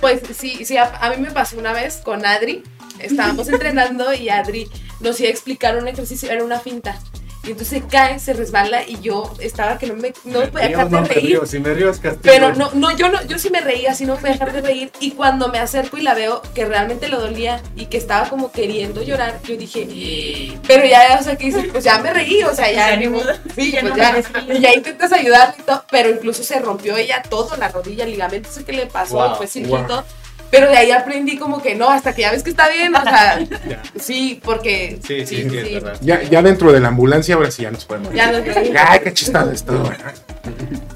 [0.01, 2.61] Pues sí, sí, a, a mí me pasó una vez con Adri.
[2.99, 4.69] Estábamos entrenando y Adri
[4.99, 6.99] nos iba a explicar un ejercicio, era una finta.
[7.43, 10.67] Y entonces se cae, se resbala y yo estaba que no me no me podía
[10.69, 11.25] dejar de no me reír.
[11.25, 12.21] río, si me río es castigo.
[12.23, 14.61] Pero no, no, yo no, yo sí me reía, así no me podía dejar de
[14.61, 14.91] reír.
[14.99, 18.51] Y cuando me acerco y la veo que realmente lo dolía y que estaba como
[18.51, 22.55] queriendo llorar, yo dije, pero ya, o sea, que dices, pues ya me reí, o
[22.55, 23.31] sea, ya, Ya ni ni modo.
[23.55, 24.23] sí, ya pues no ya,
[24.55, 28.11] y ya intentas ayudarle y todo, pero incluso se rompió ella todo, la rodilla, el
[28.11, 29.85] ligamento, ese que le pasó, Wow, fue circuito.
[29.97, 30.03] wow.
[30.51, 33.01] Pero de ahí aprendí como que no, hasta que ya ves que está bien, o
[33.03, 33.81] sea, Ya.
[33.99, 35.97] sí, porque Sí, sí, sí, es verdad.
[36.01, 38.13] ya, ya dentro de la ambulancia, ahora sí ya nos podemos.
[38.13, 38.41] Ya nos.
[38.87, 39.83] Ay, qué chistoso esto.
[39.83, 40.13] ¿verdad?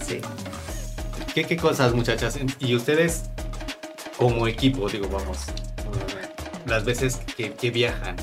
[0.08, 0.22] Sí.
[1.34, 2.38] ¿Qué, ¿Qué cosas, muchachas?
[2.60, 3.24] Y ustedes,
[4.18, 5.40] como equipo, digo, vamos,
[6.66, 8.16] las veces que, que viajan,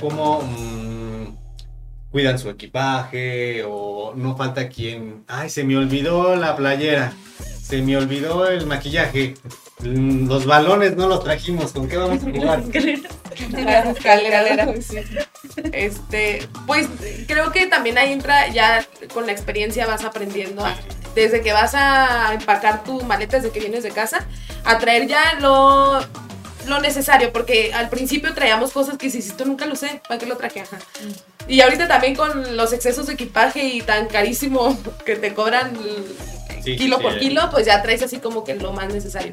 [0.00, 1.36] ¿cómo mm,
[2.10, 3.62] cuidan su equipaje?
[3.66, 7.12] ¿O no falta quien, ay, se me olvidó la playera,
[7.66, 9.34] se me olvidó el maquillaje,
[9.80, 12.62] mm, los balones no los trajimos, ¿con qué vamos a jugar?
[13.52, 14.68] Las escaleras.
[15.72, 16.86] Este, pues
[17.26, 20.74] creo que también ahí entra ya con la experiencia vas aprendiendo a-
[21.14, 24.26] desde que vas a empacar tu maleta desde que vienes de casa
[24.64, 26.00] a traer ya lo
[26.66, 30.18] lo necesario porque al principio traíamos cosas que si si tú nunca lo usé, ¿para
[30.18, 30.60] qué lo traje?
[30.60, 30.78] Ajá.
[31.48, 35.72] Y ahorita también con los excesos de equipaje y tan carísimo que te cobran
[36.66, 37.18] Sí, kilo sí, por sí.
[37.20, 39.32] kilo, pues ya traes así como que lo más necesario.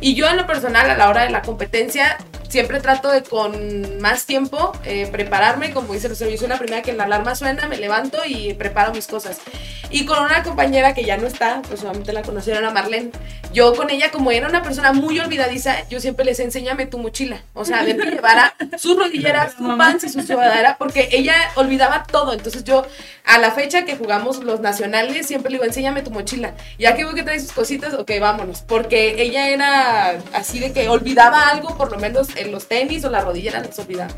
[0.00, 2.16] Y yo en lo personal a la hora de la competencia
[2.48, 6.92] siempre trato de con más tiempo eh, prepararme, como dice el soy la primera que
[6.92, 9.38] la alarma suena, me levanto y preparo mis cosas.
[9.90, 13.10] Y con una compañera que ya no está, pues solamente la conocieron a Marlene.
[13.52, 17.42] Yo con ella, como era una persona muy olvidadiza, yo siempre les enséñame tu mochila.
[17.54, 22.04] O sea, de que llevara sus rodilleras, su pants y su sudadera, porque ella olvidaba
[22.04, 22.32] todo.
[22.32, 22.86] Entonces yo,
[23.24, 26.54] a la fecha que jugamos los nacionales, siempre le digo, enséñame tu mochila.
[26.78, 28.62] Ya que veo que trae sus cositas, ok, vámonos.
[28.62, 33.10] Porque ella era así de que olvidaba algo, por lo menos en los tenis o
[33.10, 34.12] la rodillera les olvidaba.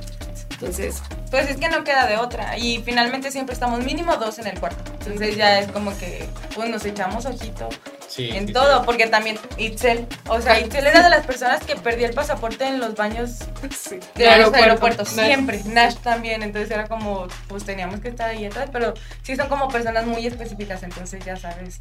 [0.52, 2.56] Entonces, Pues es que no queda de otra.
[2.58, 4.84] Y finalmente siempre estamos mínimo dos en el cuarto.
[5.00, 7.68] Entonces ya es como que pues nos echamos ojito
[8.06, 8.80] Sí, en sí, todo.
[8.80, 8.82] sí.
[8.84, 12.78] Porque también Itzel, o sea, Itzel era de las personas que perdía el pasaporte en
[12.78, 14.56] los baños de los Aeropuerto.
[14.64, 15.16] aeropuertos.
[15.16, 15.26] Nash.
[15.26, 15.62] Siempre.
[15.64, 16.42] Nash también.
[16.42, 18.68] Entonces era como, pues teníamos que estar ahí atrás.
[18.70, 18.92] Pero
[19.22, 20.82] sí son como personas muy específicas.
[20.82, 21.78] Entonces ya sabes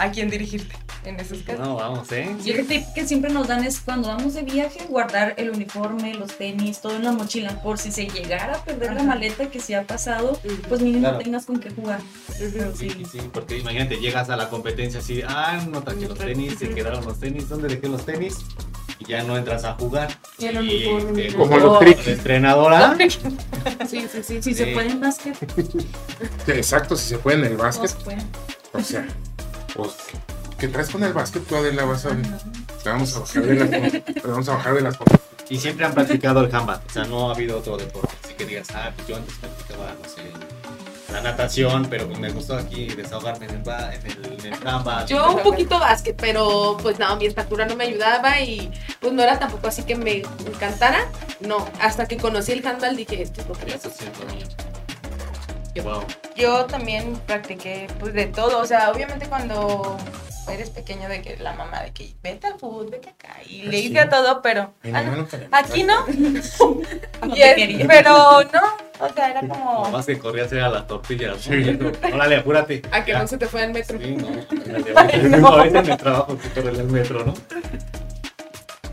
[0.00, 0.74] a quién dirigirte
[1.04, 1.60] en esos casos.
[1.66, 2.34] No, vamos, ¿eh?
[2.44, 6.14] Y el tip que siempre nos dan es cuando vamos de viaje, guardar el uniforme,
[6.14, 9.60] los tenis, todo en la mochila, por si se llegara a perder la maleta que
[9.60, 10.38] se ha pasado,
[10.68, 11.18] pues mínimo Claro.
[11.18, 12.00] tengas con qué jugar.
[12.36, 12.50] Sí,
[12.90, 16.68] sí, sí, porque imagínate, llegas a la competencia así, ah, no traje los tenis, se
[16.70, 18.38] quedaron los tenis, ¿dónde dejé los tenis?
[18.98, 20.10] Y ya no entras a jugar.
[20.38, 21.26] Y el uniforme.
[21.28, 22.08] eh, Como los la triquis.
[22.08, 22.96] entrenadora.
[23.88, 24.42] Sí, sí, sí.
[24.42, 24.54] Si Sí.
[24.54, 25.36] se puede en básquet,
[26.46, 27.90] Exacto, si se puede en el no básquet.
[27.90, 28.18] se puede.
[28.72, 29.06] O sea,
[29.74, 29.90] pues,
[30.58, 31.44] ¿qué traes con el básquet?
[31.46, 32.10] Tú, Adela, vas a...
[32.82, 33.70] Te vamos a bajar de las...
[34.04, 34.96] Te vamos a bajar de las...
[35.48, 38.14] Y siempre han practicado el handball, o sea, no ha habido otro deporte.
[38.24, 40.22] Así que digas, ah, pues yo antes practicaba, no sé,
[41.12, 44.68] la natación, pero pues me gustó aquí desahogarme en el, ba- en el, en el
[44.68, 45.06] handball.
[45.06, 49.20] yo un poquito básquet, pero pues no, mi estatura no me ayudaba y pues no
[49.24, 51.10] era tampoco así que me encantara.
[51.40, 55.84] No, hasta que conocí el handball dije, esto es lo que Eso es.
[55.84, 56.04] Wow.
[56.40, 59.96] Yo también practiqué pues de todo, o sea, obviamente cuando
[60.50, 63.78] eres pequeño de que la mamá de que vete al fútbol, vete acá y le
[63.78, 63.86] sí.
[63.88, 66.04] hice a todo, pero ah, no, me- aquí no,
[67.88, 71.36] pero no, o sea, era como Lo más que corrías era las tortillas.
[71.40, 71.50] Sí.
[71.78, 71.92] ¿no?
[72.14, 72.82] Órale, apúrate.
[72.90, 73.20] A que Ya.
[73.20, 73.98] no se te fue al metro.
[73.98, 74.28] Sí, no.
[75.40, 75.48] No.
[75.48, 77.34] Ahorita en el trabajo que corre en el metro, ¿no?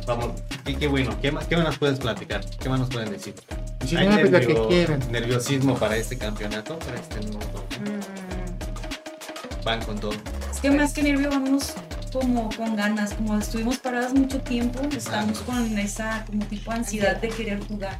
[0.07, 0.31] Vamos,
[0.65, 1.15] y qué bueno.
[1.21, 2.43] ¿Qué más, ¿Qué más nos puedes platicar?
[2.59, 3.35] ¿Qué más nos pueden decir?
[3.81, 4.99] ¿Hay que nervio- quieran.
[5.11, 6.79] nerviosismo para este campeonato?
[6.79, 7.39] Para este torneo?
[7.81, 10.13] mm, Van con todo.
[10.51, 11.73] Es que más que nervio vamos
[12.13, 17.27] como con ganas, como estuvimos paradas mucho tiempo, estamos con esa como tipo ansiedad de
[17.27, 17.99] querer jugar,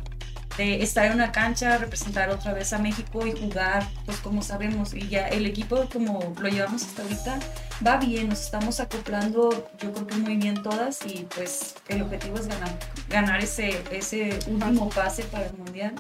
[0.57, 4.93] de estar en una cancha, representar otra vez a México y jugar, pues como sabemos,
[4.93, 7.39] y ya el equipo como lo llevamos hasta ahorita
[7.85, 9.49] va bien, nos estamos acoplando,
[9.79, 12.77] yo creo que muy bien todas y pues el objetivo es ganar,
[13.09, 15.93] ganar ese, ese último pase para el mundial.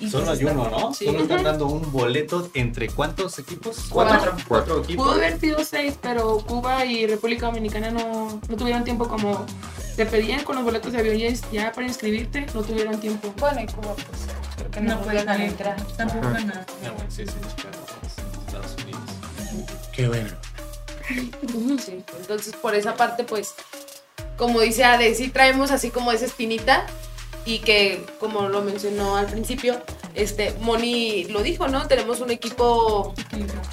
[0.00, 0.92] Y, Solo pues, hay uno, ¿no?
[0.92, 1.06] Sí.
[1.06, 3.86] Solo están dando un boleto entre cuántos equipos?
[3.88, 4.36] Cuatro.
[4.46, 5.06] Cuatro equipos.
[5.06, 9.46] Pudo haber sido seis, pero Cuba y República Dominicana no, no tuvieron tiempo como
[9.96, 13.32] te pedían con los boletos de avión ya- ya para inscribirte, no tuvieron tiempo.
[13.38, 14.06] bueno, y Cuba, pues
[14.56, 15.76] creo que no, No entrar.
[15.96, 16.66] tampoco ganar.
[16.84, 17.84] Ah, bueno, sí, sí, Chicago,
[18.46, 19.00] Estados Unidos.
[19.92, 20.30] Qué bueno.
[21.84, 23.54] Sí, entonces por esa parte, pues,
[24.36, 26.86] como dice Ade, sí traemos así como esa espinita
[27.46, 29.80] y que, como lo mencionó al principio,
[30.14, 31.86] este, Moni lo dijo, ¿no?
[31.86, 33.14] Tenemos un equipo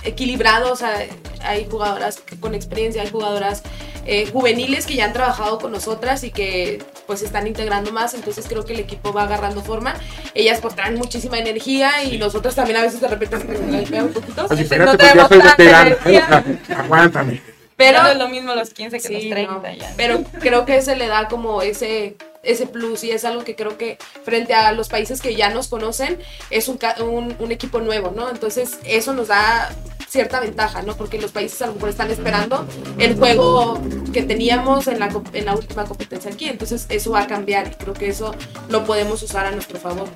[0.03, 1.05] equilibrado, o sea,
[1.43, 3.63] hay jugadoras con experiencia, hay jugadoras
[4.05, 8.15] eh, juveniles que ya han trabajado con nosotras y que pues se están integrando más,
[8.15, 9.93] entonces creo que el equipo va agarrando forma.
[10.33, 14.41] Ellas pues traen muchísima energía y nosotros también a veces de repente un poquito.
[14.41, 14.97] No pues tenemos
[15.27, 16.43] soy tanta.
[16.77, 17.41] Aguántame.
[17.77, 19.75] Pero Pero no es lo mismo los 15 que Sí, los 30 no.
[19.75, 19.93] ya.
[19.97, 23.77] Pero creo que se le da como ese, ese plus y es algo que creo
[23.77, 26.19] que frente a los países que ya nos conocen
[26.49, 28.29] es un, un, un equipo nuevo, ¿no?
[28.29, 29.69] Entonces eso nos da
[30.09, 30.95] cierta ventaja, ¿no?
[30.97, 32.67] Porque los países a lo mejor están esperando
[32.97, 33.79] el juego
[34.11, 37.75] que teníamos en la, en la última competencia aquí, entonces eso va a cambiar y
[37.75, 38.35] creo que eso
[38.69, 40.09] lo podemos usar a nuestro favor.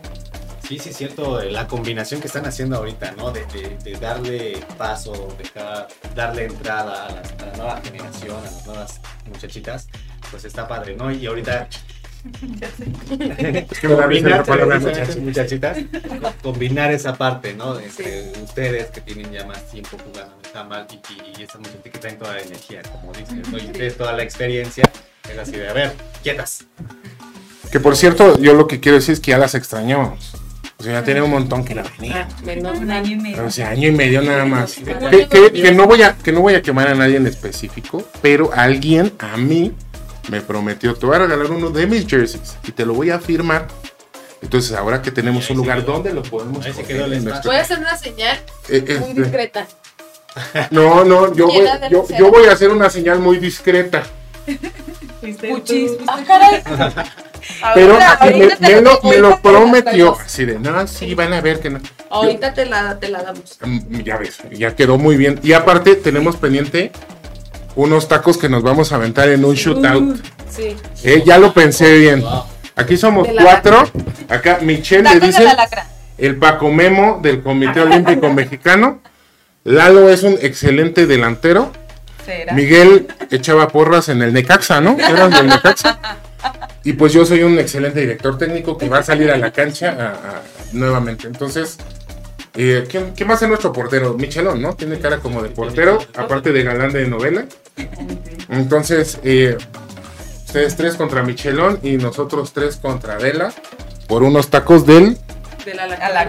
[0.67, 3.29] Sí, sí, es cierto, eh, la combinación que están haciendo ahorita, ¿no?
[3.31, 8.41] De, de- de darle paso, dejar, darle entrada a la, a la nueva generación, a
[8.41, 9.87] las nuevas muchachitas,
[10.31, 11.11] pues está padre, ¿no?
[11.11, 11.69] Y ahorita
[13.71, 14.79] Es que me da risa la palabra
[15.21, 15.77] muchachitas,
[16.43, 17.79] combinar esa parte, ¿no?
[17.79, 21.99] Entre ustedes que tienen ya más tiempo jugando handball y, y, y esa muchacha que
[21.99, 23.57] traen toda la energía, como dicen, ¿no?
[23.57, 24.89] y ustedes toda la experiencia,
[25.29, 26.65] es así de, a ver, quietas.
[27.71, 30.33] Que por cierto, yo lo que quiero decir es que ya las extrañamos.
[30.77, 32.27] O sea, ya tiene un montón que no venía.
[32.43, 33.45] Menos Un año y medio.
[33.45, 34.75] O sea, año y medio nada más.
[34.75, 38.03] Que, que- que no voy a, que no voy a quemar a nadie en específico,
[38.21, 39.73] pero alguien a mí
[40.29, 43.19] me prometió, te voy a regalar uno de mis jerseys y te lo voy a
[43.19, 43.67] firmar.
[44.41, 45.93] Entonces, ahora que tenemos un lugar quedó.
[45.93, 49.67] donde lo podemos nuestro- Voy a hacer una señal Eh, muy este, discreta.
[50.71, 54.03] no, no, yo voy, yo, voy a hacer una señal muy discreta.
[55.49, 55.91] Puchis.
[56.07, 56.61] Ah, caray.
[57.73, 60.17] Pero Ahorita- me, lo, me prometió.
[60.19, 61.79] Así de, no, sí, van a ver que no.
[62.09, 63.57] Ahorita te la, te la damos.
[63.61, 65.39] Mm, Ya ves, ya quedó muy bien.
[65.43, 66.91] Y aparte tenemos pendiente
[67.75, 70.17] unos tacos que nos vamos a aventar en un shootout.
[70.49, 70.75] Sí.
[71.03, 72.23] Eh, ya lo pensé bien.
[72.75, 73.89] Aquí somos cuatro.
[74.29, 75.45] Acá Michelle le dice
[76.17, 79.01] el Paco Memo del Comité Olímpico Mexicano.
[79.63, 81.71] Lalo es un excelente delantero.
[82.25, 82.53] ¿Será?
[82.53, 84.97] Miguel echaba porras en el Necaxa, ¿no?
[84.97, 85.99] Eras del Necaxa.
[86.83, 89.89] Y pues yo soy un excelente director técnico que va a salir a la cancha
[89.91, 90.41] a- a-
[90.73, 91.27] nuevamente.
[91.27, 91.77] Entonces,
[92.55, 94.13] eh, ¿quién, quién va a ser nuestro portero?
[94.13, 94.75] Michelón, ¿no?
[94.75, 97.45] Tiene cara como de portero, aparte de galán de novela.
[98.49, 99.57] Entonces, eh,
[100.45, 103.51] ustedes tres contra Michelón y nosotros tres contra Adela
[104.07, 105.17] por unos tacos del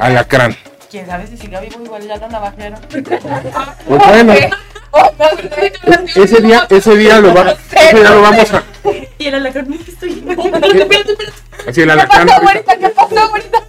[0.00, 0.56] alacrán.
[0.90, 2.80] ¿Quién sabe si siga vivo igual ya navajearon?
[3.88, 4.34] Pues bueno,
[6.16, 8.62] ese día, ese día lo, va- ese día lo vamos a...
[9.18, 10.24] Y el alacrán, no estoy.
[11.68, 12.78] Así el ¿Qué pasó, güerita?
[12.78, 13.64] ¿Qué pasó, güerita?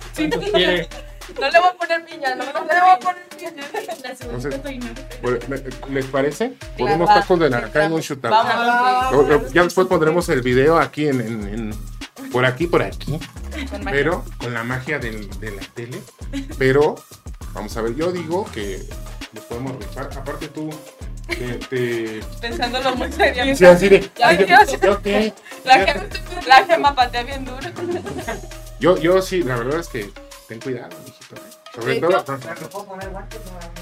[1.40, 3.52] No le voy a poner piña, no, no le voy a poner piña.
[4.20, 4.60] Entonces,
[5.48, 6.50] me- ¿Les parece?
[6.50, 6.96] Por Claro.
[6.96, 8.32] unos tacos de naranja en un shootout.
[8.32, 9.54] Vamos.
[9.54, 13.20] Ya después pondremos el video aquí en, en- en- por aquí, por aquí,
[13.72, 16.02] Con pero con la magia del- de la tele.
[16.58, 16.96] Pero
[17.54, 18.82] vamos a ver, yo digo que
[19.34, 20.10] los podemos rifar.
[20.18, 20.70] Aparte tú,
[21.28, 21.36] te,
[21.70, 23.56] te- Pensándolo muy seriamente.
[23.58, 25.00] sí, así de, Ya, ay, ya, yo-.
[25.64, 26.06] La gema,
[26.48, 27.60] la gema patea bien duro.
[28.80, 30.12] Yo, yo sí, la verdad es que
[30.48, 31.36] ten cuidado, mijito.
[31.36, 31.40] ¿eh?
[31.76, 32.02] Sobre ¿Sí?
[32.02, 32.24] todo,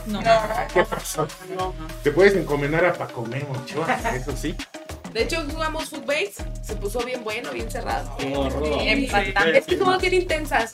[0.08, 0.20] No.
[0.74, 1.28] ¿qué pasó?
[2.04, 3.56] Te puedes encomendar a Paco Memo,
[4.14, 4.56] eso sí.
[5.14, 8.18] De hecho, jugamos footbase, se puso bien bueno, bien cerrado.
[8.20, 9.58] Empatante.
[9.60, 10.74] Es que somos bien intensas.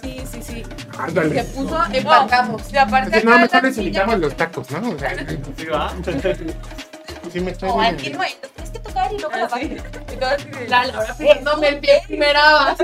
[0.00, 0.62] Sí, sí, sí.
[0.64, 1.42] Se Ándale.
[1.44, 2.72] puso, empatamos.
[2.72, 4.90] Y aparte, no, mejor les invitamos los tacos, ¿no?
[4.90, 5.10] O sea,
[5.56, 5.92] Sí, va.
[7.32, 8.34] sí me estoy No, aquí no hay.
[8.54, 9.62] Tienes que tocar y luego la baja.
[9.62, 12.76] Y todo así La Laura pidiéndome el pie primera hola.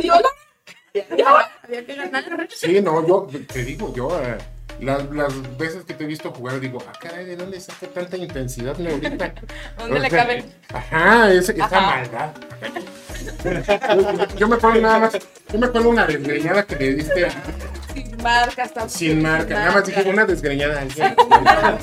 [1.63, 2.49] Había que ganar.
[2.51, 4.37] Sí, no, yo te digo, yo eh,
[4.81, 8.17] las, las veces que te he visto jugar digo, ah, caray, ¿de dónde saca tanta
[8.17, 9.35] intensidad ahorita?
[9.79, 10.45] ¿Dónde le cabe?
[10.73, 11.81] Ajá, es, esa Ajá.
[11.81, 12.31] maldad.
[14.37, 15.19] Yo, me acuerdo nada más,
[15.53, 17.29] yo me acuerdo una desgreñada que le diste
[17.95, 18.99] Sin marcas tampoco.
[18.99, 20.83] sin marca, nada más dije una desgreñada.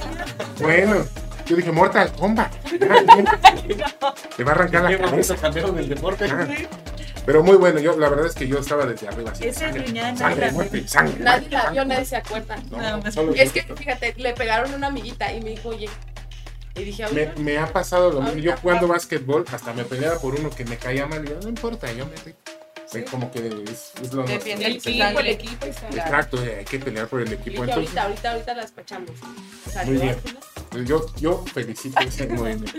[0.60, 1.06] Bueno,
[1.48, 2.54] yo dije, Mortal Kombat.
[4.38, 5.36] Te va a arrancar la cabeza.
[5.50, 6.28] del deporte.
[7.26, 9.52] Pero muy bueno, yo la verdad es que yo estaba desde arriba así.
[9.52, 11.20] Sangre, sangre, muerte, sangre.
[11.20, 12.56] Nadie la vio, nadie se acuerda.
[12.72, 15.90] No, Nada no, Es que, fíjate, le pegaron a una amiguita y me dijo, oye.
[16.76, 18.40] Y dije, Me, me ha pasado lo mismo.
[18.40, 21.26] Yo jugando básquetbol, hasta me peleaba por uno que me caía mal.
[21.26, 22.16] Y yo, no importa, yo me.
[22.18, 23.04] Sí.
[23.12, 25.66] Como que es, es lo Defiende El el equipo, el equipo.
[25.66, 27.66] Exacto, eh, hay que pelear por el equipo.
[27.66, 29.12] Entonces, ahorita, ahorita, ahorita las pachamos.
[29.86, 30.16] Muy bien.
[30.78, 32.72] Pues yo, yo felicito ese movimiento.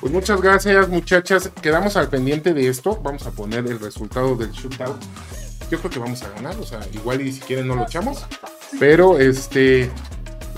[0.00, 1.50] Pues muchas gracias, muchachas.
[1.62, 3.00] Quedamos al pendiente de esto.
[3.02, 5.00] Vamos a poner el resultado del shootout.
[5.70, 6.56] Yo creo que vamos a ganar.
[6.58, 8.26] O sea, igual y si quieren no lo echamos.
[8.80, 9.90] Pero este.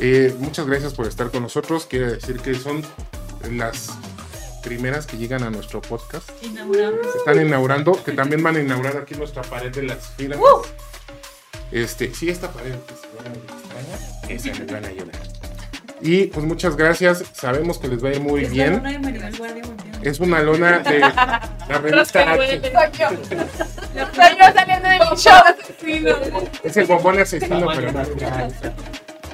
[0.01, 1.85] eh, muchas gracias por estar con nosotros.
[1.85, 2.83] Quiero decir que son
[3.51, 3.91] las
[4.62, 6.31] primeras que llegan a nuestro podcast.
[6.43, 7.07] Inauguramos.
[7.16, 10.39] Están inaugurando, que también van a inaugurar aquí nuestra pared de las firmas.
[11.70, 15.43] Este, sí, esta pared que se ve extraña, esa les van a ayudar.
[16.01, 18.82] Y pues muchas gracias, sabemos que les va a ir muy bien.
[20.03, 23.09] Es una lona de la revista H.
[24.14, 25.42] Soy yo saliendo de mi show.
[26.62, 28.03] Es el bombón asesino, pero no.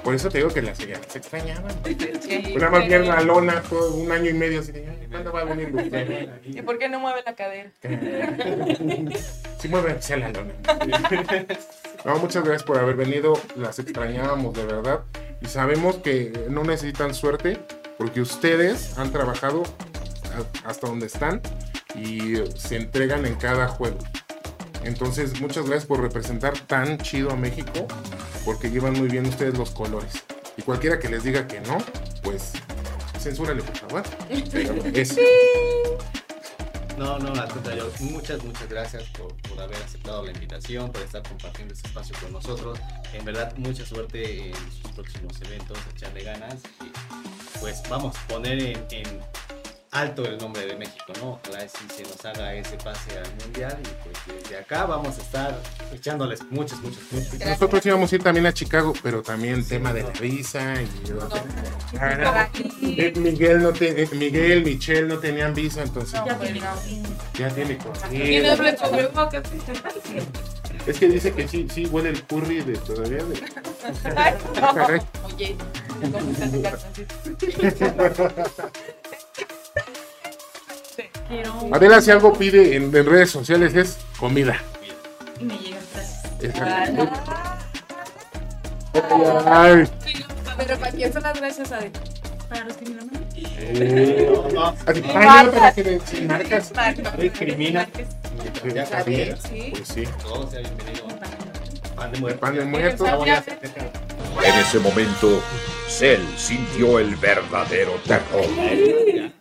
[0.04, 1.72] Por eso te digo que las se extrañaban.
[2.54, 5.40] Una más bien la lona todo un año y medio así de, "Ay, ¿cuándo va
[5.40, 5.68] a venir
[6.46, 7.70] ¿Y por qué no mueve la cadera?
[9.58, 10.54] Sí mueve hacia la lona.
[12.02, 13.38] No, muchas gracias por haber venido.
[13.56, 15.00] Las extrañábamos de verdad.
[15.41, 17.59] Y sabemos que no necesitan suerte
[17.99, 19.62] porque ustedes han trabajado
[20.64, 21.41] hasta donde están
[21.95, 23.99] y se entregan en cada juego.
[24.84, 27.86] Entonces, muchas gracias por representar tan chido a México
[28.45, 30.12] porque llevan muy bien ustedes los colores.
[30.57, 31.78] Y cualquiera que les diga que no,
[32.22, 32.53] pues
[33.18, 34.03] censúrale por favor.
[34.53, 35.16] Pero es-
[36.99, 37.91] No, no, al contrario.
[38.01, 42.32] Muchas, muchas gracias por, por haber aceptado la invitación, por estar compartiendo este espacio con
[42.32, 42.78] nosotros.
[43.12, 46.61] En verdad, mucha suerte en sus próximos eventos, echarle ganas.
[47.61, 49.20] Pues vamos a poner en
[49.93, 51.41] alto el nombre de México, ¿no?
[51.45, 55.20] Ojalá si se nos haga ese pase al mundial y pues desde acá vamos a
[55.20, 55.61] estar
[55.93, 57.41] echándoles muchas, muchas, muchas.
[57.41, 60.88] Nosotros íbamos a ir también a Chicago, pero también tema de la visa y
[62.01, 62.49] Ah,
[62.82, 66.61] eh, Miguel no te- eh, Miguel, Michelle no tenían visa, entonces Ya tiene.
[67.38, 67.88] ya tiene que
[70.86, 73.43] Es que dice que sí, sí huele el curry de todavía de.
[74.16, 74.34] Ay.
[75.34, 75.57] Oye,
[81.72, 84.56] Adela, si algo pide en, en redes sociales es comida.
[85.40, 85.58] y me.
[89.46, 89.84] Ay,
[90.56, 91.90] Pero ¿para quién son las gracias, Adi?
[92.48, 92.76] Para los
[94.86, 96.72] así, ay, no, para que le- sin marcas.
[97.18, 97.86] Discrimina.
[98.74, 99.36] Ya.
[99.70, 100.04] Pues sí.
[100.22, 101.06] Todo sea bienvenido.
[101.94, 102.40] Pan de muerto.
[102.40, 103.04] Pan de muerto.
[104.42, 105.42] En ese momento,
[105.91, 108.47] Cell sintió el verdadero terror.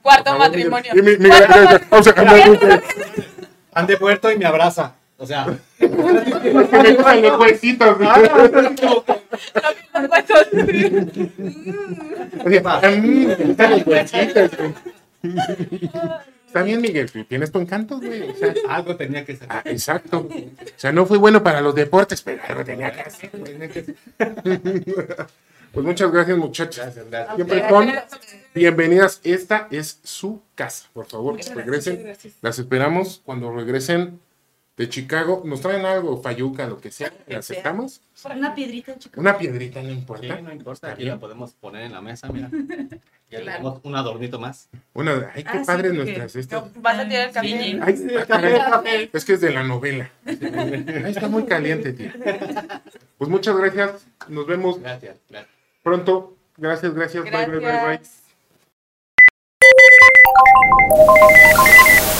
[0.01, 0.91] Cuarto matrimonio.
[0.95, 2.81] Y mi, mi, o sea, me
[3.71, 4.95] Pan de muerto y me abraza.
[5.17, 5.45] O sea,
[5.79, 7.99] me gustan los huesitos.
[7.99, 8.63] Los huesos.
[13.43, 13.99] Los güey.
[16.47, 18.27] Está bien, Miguel, tienes tu encanto, güey.
[18.27, 19.67] O sea, algo tenía que ah, sacar.
[19.67, 20.27] exacto.
[20.27, 20.29] O
[20.77, 23.29] sea, no fui bueno para los deportes, pero algo tenía que hacer.
[23.33, 23.55] güey.
[25.73, 26.77] Pues muchas gracias, muchachos.
[26.77, 27.35] Gracias, gracias.
[27.35, 27.91] Siempre son
[28.55, 29.21] bienvenidas.
[29.23, 30.87] Esta es su casa.
[30.93, 32.13] Por favor, regresen.
[32.41, 34.19] Las esperamos cuando regresen
[34.77, 35.43] de Chicago.
[35.45, 37.13] Nos traen algo, fayuca, lo que sea.
[37.27, 38.01] ¿La aceptamos?
[38.35, 39.17] Una piedrita, chicos.
[39.19, 40.41] Una piedrita, no Sí, importa.
[40.41, 42.49] no importa, aquí la podemos poner en la mesa, mira.
[43.31, 44.69] Ya tenemos un adornito más.
[44.91, 46.63] Una, ay, qué Ah, sí, padre porque- nuestras estas.
[46.81, 47.47] Vas a tirar el café.
[47.47, 47.79] Sí.
[47.83, 50.09] Ay, es que es de la novela.
[50.25, 52.09] Ay, está muy caliente, tío.
[53.19, 54.03] Pues muchas gracias.
[54.29, 55.58] Nos vemos Gracias, gracias.
[55.83, 56.35] Pronto.
[56.57, 57.23] Gracias, gracias.
[57.25, 57.99] Bye, bye, bye,
[62.01, 62.18] bye.